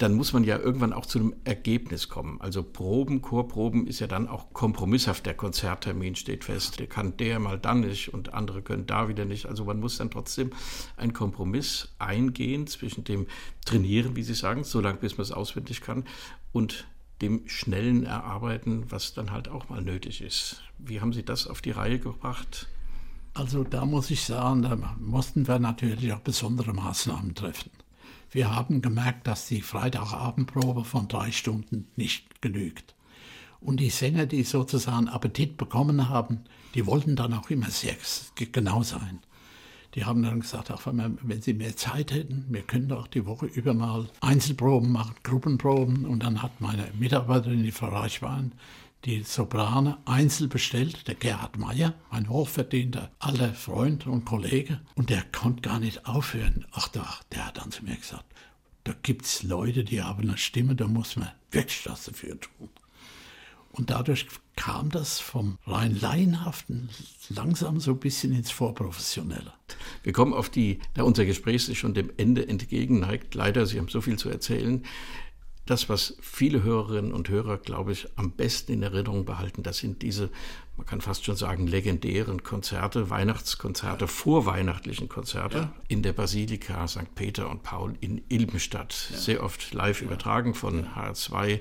Dann 0.00 0.14
muss 0.14 0.32
man 0.32 0.44
ja 0.44 0.58
irgendwann 0.58 0.94
auch 0.94 1.04
zu 1.04 1.18
einem 1.18 1.34
Ergebnis 1.44 2.08
kommen. 2.08 2.40
Also 2.40 2.62
Proben, 2.62 3.20
Chorproben 3.20 3.86
ist 3.86 4.00
ja 4.00 4.06
dann 4.06 4.28
auch 4.28 4.54
kompromisshaft. 4.54 5.26
Der 5.26 5.34
Konzerttermin 5.34 6.14
steht 6.14 6.44
fest. 6.44 6.80
Der 6.80 6.86
kann 6.86 7.18
der 7.18 7.38
mal 7.38 7.58
dann 7.58 7.80
nicht 7.80 8.14
und 8.14 8.32
andere 8.32 8.62
können 8.62 8.86
da 8.86 9.08
wieder 9.08 9.26
nicht. 9.26 9.44
Also 9.44 9.66
man 9.66 9.78
muss 9.78 9.98
dann 9.98 10.10
trotzdem 10.10 10.52
einen 10.96 11.12
Kompromiss 11.12 11.94
eingehen 11.98 12.66
zwischen 12.66 13.04
dem 13.04 13.26
Trainieren, 13.66 14.16
wie 14.16 14.22
Sie 14.22 14.32
sagen, 14.32 14.64
so 14.64 14.80
lange 14.80 14.98
bis 14.98 15.18
man 15.18 15.22
es 15.22 15.32
auswendig 15.32 15.82
kann, 15.82 16.04
und 16.52 16.86
dem 17.20 17.46
schnellen 17.46 18.04
Erarbeiten, 18.04 18.90
was 18.90 19.12
dann 19.12 19.30
halt 19.30 19.48
auch 19.48 19.68
mal 19.68 19.82
nötig 19.82 20.22
ist. 20.22 20.62
Wie 20.78 21.02
haben 21.02 21.12
Sie 21.12 21.24
das 21.24 21.46
auf 21.46 21.60
die 21.60 21.72
Reihe 21.72 21.98
gebracht? 21.98 22.68
Also 23.34 23.64
da 23.64 23.84
muss 23.84 24.10
ich 24.10 24.24
sagen, 24.24 24.62
da 24.62 24.76
mussten 24.98 25.46
wir 25.46 25.58
natürlich 25.58 26.12
auch 26.14 26.20
besondere 26.20 26.72
Maßnahmen 26.72 27.34
treffen. 27.34 27.70
Wir 28.30 28.54
haben 28.54 28.80
gemerkt, 28.80 29.26
dass 29.26 29.48
die 29.48 29.60
Freitagabendprobe 29.60 30.84
von 30.84 31.08
drei 31.08 31.32
Stunden 31.32 31.88
nicht 31.96 32.40
genügt. 32.40 32.94
Und 33.60 33.80
die 33.80 33.90
Sänger, 33.90 34.26
die 34.26 34.44
sozusagen 34.44 35.08
Appetit 35.08 35.56
bekommen 35.56 36.08
haben, 36.08 36.44
die 36.74 36.86
wollten 36.86 37.16
dann 37.16 37.34
auch 37.34 37.50
immer 37.50 37.70
sehr 37.70 37.96
genau 38.52 38.82
sein. 38.82 39.18
Die 39.96 40.04
haben 40.04 40.22
dann 40.22 40.40
gesagt, 40.40 40.70
ach, 40.70 40.86
wenn 40.86 41.42
Sie 41.42 41.52
mehr 41.52 41.76
Zeit 41.76 42.12
hätten, 42.12 42.46
wir 42.48 42.62
können 42.62 42.88
doch 42.88 43.08
die 43.08 43.26
Woche 43.26 43.46
über 43.46 43.74
mal 43.74 44.08
Einzelproben 44.20 44.92
machen, 44.92 45.16
Gruppenproben. 45.24 46.06
Und 46.06 46.22
dann 46.22 46.42
hat 46.42 46.60
meine 46.60 46.86
Mitarbeiterin, 46.96 47.64
die 47.64 47.72
Frau 47.72 47.88
Reichwein, 47.88 48.52
die 49.04 49.22
Soprane 49.22 49.98
einzeln 50.04 50.50
bestellt, 50.50 51.08
der 51.08 51.14
Gerhard 51.14 51.58
Meyer, 51.58 51.94
mein 52.10 52.28
hochverdienter 52.28 53.10
alter 53.18 53.54
Freund 53.54 54.06
und 54.06 54.24
Kollege. 54.24 54.80
Und 54.94 55.10
der 55.10 55.22
konnte 55.32 55.62
gar 55.62 55.80
nicht 55.80 56.06
aufhören. 56.06 56.66
Ach 56.72 56.88
da, 56.88 57.06
der 57.32 57.46
hat 57.46 57.58
dann 57.58 57.70
zu 57.70 57.84
mir 57.84 57.96
gesagt, 57.96 58.24
da 58.84 58.94
gibt 59.02 59.24
es 59.24 59.42
Leute, 59.42 59.84
die 59.84 60.02
haben 60.02 60.22
eine 60.22 60.38
Stimme, 60.38 60.74
da 60.74 60.86
muss 60.86 61.16
man 61.16 61.30
wirklich 61.50 61.88
was 61.88 62.04
dafür 62.04 62.38
tun. 62.40 62.68
Und 63.72 63.90
dadurch 63.90 64.26
kam 64.56 64.90
das 64.90 65.20
vom 65.20 65.56
rein 65.64 65.98
Laienhaften 65.98 66.90
langsam 67.28 67.78
so 67.78 67.92
ein 67.92 68.00
bisschen 68.00 68.34
ins 68.34 68.50
Vorprofessionelle. 68.50 69.52
Wir 70.02 70.12
kommen 70.12 70.34
auf 70.34 70.50
die, 70.50 70.80
da 70.94 71.04
unser 71.04 71.24
Gespräch 71.24 71.64
sich 71.64 71.78
schon 71.78 71.94
dem 71.94 72.10
Ende 72.16 72.48
entgegenneigt. 72.48 73.34
Leider, 73.34 73.64
Sie 73.66 73.78
haben 73.78 73.88
so 73.88 74.00
viel 74.00 74.18
zu 74.18 74.28
erzählen 74.28 74.82
das, 75.66 75.88
was 75.88 76.16
viele 76.20 76.62
Hörerinnen 76.62 77.12
und 77.12 77.28
Hörer, 77.28 77.58
glaube 77.58 77.92
ich, 77.92 78.08
am 78.16 78.32
besten 78.32 78.72
in 78.72 78.82
Erinnerung 78.82 79.24
behalten, 79.24 79.62
das 79.62 79.78
sind 79.78 80.02
diese, 80.02 80.30
man 80.76 80.86
kann 80.86 81.00
fast 81.00 81.24
schon 81.24 81.36
sagen, 81.36 81.66
legendären 81.66 82.42
Konzerte, 82.42 83.10
Weihnachtskonzerte, 83.10 84.08
vorweihnachtlichen 84.08 85.08
Konzerte 85.08 85.58
ja. 85.58 85.72
in 85.88 86.02
der 86.02 86.12
Basilika 86.12 86.88
St. 86.88 87.14
Peter 87.14 87.48
und 87.50 87.62
Paul 87.62 87.94
in 88.00 88.22
Ilbenstadt. 88.28 89.10
Ja. 89.12 89.18
Sehr 89.18 89.42
oft 89.44 89.72
live 89.72 90.00
ja. 90.00 90.06
übertragen 90.06 90.54
von 90.54 90.86
HR2, 90.88 91.60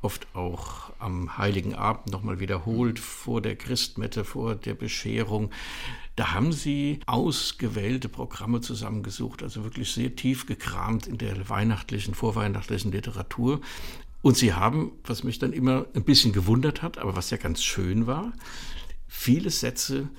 oft 0.00 0.26
auch 0.34 0.90
am 0.98 1.36
Heiligen 1.36 1.74
Abend 1.74 2.10
nochmal 2.10 2.40
wiederholt, 2.40 2.98
vor 2.98 3.42
der 3.42 3.56
Christmette, 3.56 4.24
vor 4.24 4.54
der 4.54 4.74
Bescherung. 4.74 5.50
Da 6.20 6.34
haben 6.34 6.52
sie 6.52 7.00
ausgewählte 7.06 8.10
Programme 8.10 8.60
zusammengesucht, 8.60 9.42
also 9.42 9.64
wirklich 9.64 9.90
sehr 9.90 10.16
tief 10.16 10.44
gekramt 10.44 11.06
in 11.06 11.16
der 11.16 11.48
weihnachtlichen, 11.48 12.12
vorweihnachtlichen 12.12 12.92
Literatur. 12.92 13.62
Und 14.20 14.36
sie 14.36 14.52
haben, 14.52 14.92
was 15.04 15.24
mich 15.24 15.38
dann 15.38 15.54
immer 15.54 15.86
ein 15.94 16.04
bisschen 16.04 16.34
gewundert 16.34 16.82
hat, 16.82 16.98
aber 16.98 17.16
was 17.16 17.30
ja 17.30 17.38
ganz 17.38 17.62
schön 17.62 18.06
war, 18.06 18.34
viele 19.08 19.48
Sätze, 19.48 20.10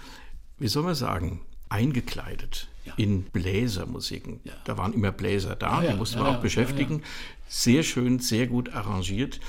wie 0.58 0.70
soll 0.70 0.82
man 0.82 0.96
sagen, 0.96 1.42
eingekleidet 1.70 2.68
ja. 2.84 2.96
in 2.98 3.22
Bläsermusiken. 3.22 4.40
Ja. 4.44 4.54
Da 4.64 4.80
waren 4.80 4.94
immer 4.94 5.12
Bläser 5.12 5.56
da, 5.56 5.84
ja, 5.84 5.92
die 5.92 5.98
mussten 6.00 6.20
wir 6.20 6.30
auch 6.30 6.42
beschäftigen. 6.42 7.04
Sehr 7.48 7.84
schön, 7.84 8.18
sehr 8.18 8.48
gut 8.48 8.74
arrangiert. 8.74 9.40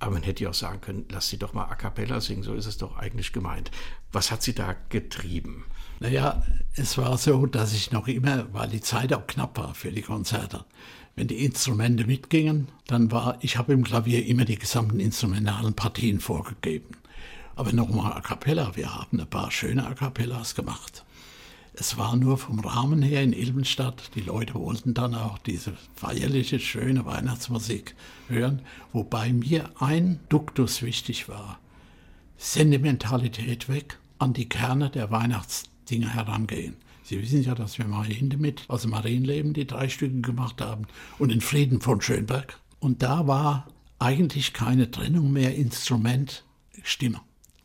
Aber 0.00 0.12
man 0.12 0.22
hätte 0.22 0.44
ja 0.44 0.50
auch 0.50 0.54
sagen 0.54 0.80
können, 0.80 1.06
lass 1.10 1.28
sie 1.28 1.38
doch 1.38 1.54
mal 1.54 1.64
a 1.64 1.74
cappella 1.74 2.20
singen, 2.20 2.42
so 2.42 2.54
ist 2.54 2.66
es 2.66 2.78
doch 2.78 2.96
eigentlich 2.96 3.32
gemeint. 3.32 3.70
Was 4.12 4.30
hat 4.30 4.42
sie 4.42 4.54
da 4.54 4.76
getrieben? 4.88 5.64
Naja, 6.00 6.42
es 6.76 6.96
war 6.96 7.18
so, 7.18 7.46
dass 7.46 7.74
ich 7.74 7.90
noch 7.90 8.06
immer, 8.06 8.52
weil 8.52 8.68
die 8.68 8.80
Zeit 8.80 9.12
auch 9.12 9.26
knapp 9.26 9.58
war 9.58 9.74
für 9.74 9.90
die 9.90 10.02
Konzerte, 10.02 10.64
wenn 11.16 11.26
die 11.26 11.44
Instrumente 11.44 12.04
mitgingen, 12.04 12.68
dann 12.86 13.10
war, 13.10 13.38
ich 13.40 13.56
habe 13.58 13.72
im 13.72 13.82
Klavier 13.82 14.24
immer 14.24 14.44
die 14.44 14.58
gesamten 14.58 15.00
instrumentalen 15.00 15.74
Partien 15.74 16.20
vorgegeben. 16.20 16.96
Aber 17.56 17.72
nochmal 17.72 18.12
a 18.12 18.20
cappella, 18.20 18.76
wir 18.76 18.94
haben 18.94 19.18
ein 19.18 19.26
paar 19.26 19.50
schöne 19.50 19.84
a 19.84 19.94
cappellas 19.94 20.54
gemacht. 20.54 21.04
Es 21.80 21.96
war 21.96 22.16
nur 22.16 22.38
vom 22.38 22.58
Rahmen 22.58 23.02
her 23.02 23.22
in 23.22 23.32
Ilbenstadt. 23.32 24.10
Die 24.16 24.20
Leute 24.20 24.54
wollten 24.54 24.94
dann 24.94 25.14
auch 25.14 25.38
diese 25.38 25.74
feierliche, 25.94 26.58
schöne 26.58 27.06
Weihnachtsmusik 27.06 27.94
hören, 28.26 28.62
wobei 28.92 29.32
mir 29.32 29.70
ein 29.78 30.18
Duktus 30.28 30.82
wichtig 30.82 31.28
war. 31.28 31.60
Sentimentalität 32.36 33.68
weg, 33.68 34.00
an 34.18 34.32
die 34.32 34.48
Kerne 34.48 34.90
der 34.90 35.12
Weihnachts 35.12 35.70
Dinge 35.88 36.12
herangehen. 36.12 36.74
Sie 37.04 37.22
wissen 37.22 37.44
ja, 37.44 37.54
dass 37.54 37.78
wir 37.78 37.86
mal 37.86 38.08
mit 38.38 38.64
aus 38.66 38.82
dem 38.82 38.90
Marienleben 38.90 39.52
die 39.52 39.66
drei 39.68 39.88
Stücke 39.88 40.20
gemacht 40.20 40.60
haben 40.60 40.88
und 41.20 41.30
in 41.30 41.40
Frieden 41.40 41.80
von 41.80 42.00
Schönberg. 42.00 42.58
Und 42.80 43.04
da 43.04 43.28
war 43.28 43.68
eigentlich 44.00 44.52
keine 44.52 44.90
Trennung 44.90 45.32
mehr 45.32 45.54
Instrument, 45.54 46.44
Stimme. 46.82 47.20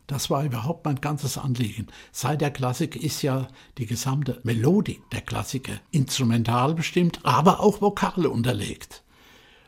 Das 0.07 0.29
war 0.29 0.43
überhaupt 0.43 0.85
mein 0.85 0.99
ganzes 0.99 1.37
Anliegen. 1.37 1.87
Seit 2.11 2.41
der 2.41 2.51
Klassik 2.51 2.95
ist 2.95 3.21
ja 3.21 3.47
die 3.77 3.85
gesamte 3.85 4.41
Melodie 4.43 5.01
der 5.11 5.21
Klassiker 5.21 5.73
instrumental 5.91 6.73
bestimmt, 6.73 7.19
aber 7.23 7.61
auch 7.61 7.81
Vokale 7.81 8.29
unterlegt. 8.29 9.03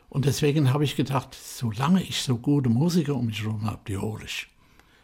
Und 0.08 0.24
deswegen 0.24 0.72
habe 0.72 0.84
ich 0.84 0.96
gedacht, 0.96 1.34
solange 1.34 2.02
ich 2.02 2.22
so 2.22 2.36
gute 2.36 2.68
Musiker 2.68 3.14
um 3.14 3.26
mich 3.26 3.42
herum 3.42 3.64
habe, 3.64 3.80
die 3.88 3.96
hole 3.96 4.24
ich. 4.24 4.48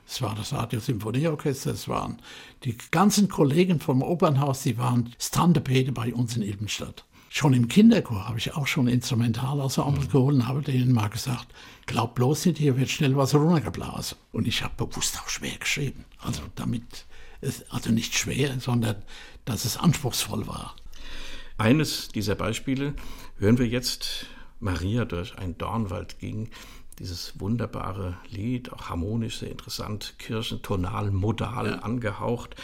Es 0.06 0.20
war 0.20 0.34
das 0.34 0.52
Radio-Symphonieorchester, 0.52 1.70
es 1.70 1.88
waren 1.88 2.20
die 2.64 2.76
ganzen 2.90 3.28
Kollegen 3.28 3.80
vom 3.80 4.02
Opernhaus, 4.02 4.62
die 4.62 4.76
waren 4.76 5.14
Standepede 5.18 5.92
bei 5.92 6.12
uns 6.12 6.36
in 6.36 6.42
Ilbenstadt. 6.42 7.04
Schon 7.30 7.54
im 7.54 7.66
Kinderchor 7.68 8.28
habe 8.28 8.38
ich 8.38 8.54
auch 8.54 8.66
schon 8.66 8.88
Instrumentalensemble 8.88 10.04
mhm. 10.04 10.10
geholt 10.10 10.34
und 10.36 10.48
habe 10.48 10.60
denen 10.60 10.92
mal 10.92 11.08
gesagt, 11.08 11.46
glaub 11.86 12.14
bloß 12.14 12.46
nicht, 12.46 12.58
hier 12.58 12.76
wird 12.76 12.90
schnell 12.90 13.16
was 13.16 13.34
runtergeblasen. 13.34 14.18
Und 14.32 14.46
ich 14.46 14.62
habe 14.62 14.86
bewusst 14.86 15.18
auch 15.20 15.28
schwer 15.28 15.56
geschrieben. 15.58 16.04
Also 16.18 16.42
damit, 16.54 17.06
es, 17.40 17.70
also 17.70 17.90
nicht 17.90 18.14
schwer, 18.14 18.58
sondern 18.60 19.02
dass 19.44 19.64
es 19.64 19.76
anspruchsvoll 19.76 20.46
war. 20.46 20.76
Eines 21.58 22.08
dieser 22.08 22.34
Beispiele 22.34 22.94
hören 23.38 23.58
wir 23.58 23.66
jetzt, 23.66 24.26
Maria 24.60 25.04
durch 25.04 25.36
ein 25.38 25.58
Dornwald 25.58 26.18
ging 26.18 26.50
dieses 26.98 27.40
wunderbare 27.40 28.16
Lied, 28.28 28.72
auch 28.72 28.88
harmonisch, 28.88 29.38
sehr 29.38 29.50
interessant, 29.50 30.14
kirchentonal, 30.18 31.10
modal 31.10 31.66
ja. 31.66 31.78
angehaucht, 31.78 32.54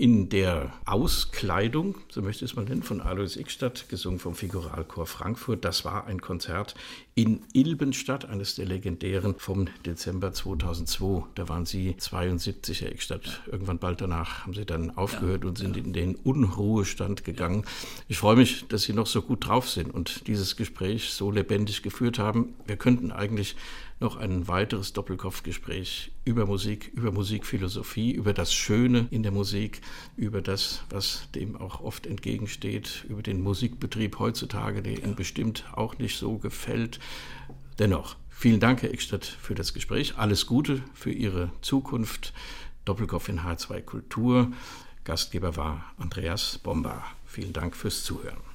in 0.00 0.30
der 0.30 0.72
Auskleidung, 0.86 1.94
so 2.08 2.22
möchte 2.22 2.46
ich 2.46 2.52
es 2.52 2.56
mal 2.56 2.64
nennen, 2.64 2.82
von 2.82 3.02
Alois 3.02 3.36
Ickstadt, 3.36 3.90
gesungen 3.90 4.18
vom 4.18 4.34
Figuralchor 4.34 5.04
Frankfurt. 5.04 5.62
Das 5.62 5.84
war 5.84 6.06
ein 6.06 6.22
Konzert 6.22 6.74
in 7.14 7.42
Ilbenstadt, 7.52 8.24
eines 8.24 8.54
der 8.54 8.64
legendären 8.64 9.34
vom 9.36 9.68
Dezember 9.84 10.32
2002. 10.32 11.24
Da 11.34 11.50
waren 11.50 11.66
Sie 11.66 11.98
72, 11.98 12.80
Herr 12.80 12.92
Ickstadt. 12.92 13.42
Irgendwann 13.52 13.76
bald 13.76 14.00
danach 14.00 14.44
haben 14.44 14.54
Sie 14.54 14.64
dann 14.64 14.90
aufgehört 14.96 15.42
ja. 15.42 15.50
und 15.50 15.58
sind 15.58 15.76
ja. 15.76 15.82
in 15.82 15.92
den 15.92 16.14
Unruhestand 16.14 17.22
gegangen. 17.22 17.66
Ich 18.08 18.16
freue 18.16 18.36
mich, 18.36 18.66
dass 18.68 18.84
Sie 18.84 18.94
noch 18.94 19.06
so 19.06 19.20
gut 19.20 19.46
drauf 19.46 19.68
sind 19.68 19.92
und 19.92 20.26
dieses 20.28 20.56
Gespräch 20.56 21.10
so 21.10 21.30
lebendig 21.30 21.82
geführt 21.82 22.18
haben. 22.18 22.54
Wir 22.66 22.78
könnten 22.78 23.12
eigentlich 23.12 23.54
noch 24.00 24.16
ein 24.16 24.48
weiteres 24.48 24.94
Doppelkopfgespräch 24.94 26.10
über 26.24 26.46
Musik, 26.46 26.90
über 26.94 27.12
Musikphilosophie, 27.12 28.12
über 28.12 28.32
das 28.32 28.52
Schöne 28.52 29.06
in 29.10 29.22
der 29.22 29.32
Musik, 29.32 29.82
über 30.16 30.40
das, 30.40 30.82
was 30.88 31.28
dem 31.34 31.56
auch 31.56 31.80
oft 31.82 32.06
entgegensteht, 32.06 33.04
über 33.08 33.22
den 33.22 33.42
Musikbetrieb 33.42 34.18
heutzutage, 34.18 34.82
der 34.82 34.98
Ihnen 34.98 35.14
bestimmt 35.14 35.64
auch 35.74 35.98
nicht 35.98 36.18
so 36.18 36.38
gefällt. 36.38 36.98
Dennoch, 37.78 38.16
vielen 38.30 38.58
Dank, 38.60 38.82
Herr 38.82 38.92
Eckstadt, 38.92 39.24
für 39.24 39.54
das 39.54 39.74
Gespräch. 39.74 40.16
Alles 40.16 40.46
Gute 40.46 40.82
für 40.94 41.12
Ihre 41.12 41.52
Zukunft. 41.60 42.32
Doppelkopf 42.86 43.28
in 43.28 43.40
H2 43.40 43.82
Kultur. 43.82 44.50
Gastgeber 45.04 45.56
war 45.56 45.84
Andreas 45.98 46.58
Bomba. 46.58 47.04
Vielen 47.26 47.52
Dank 47.52 47.76
fürs 47.76 48.02
Zuhören. 48.02 48.49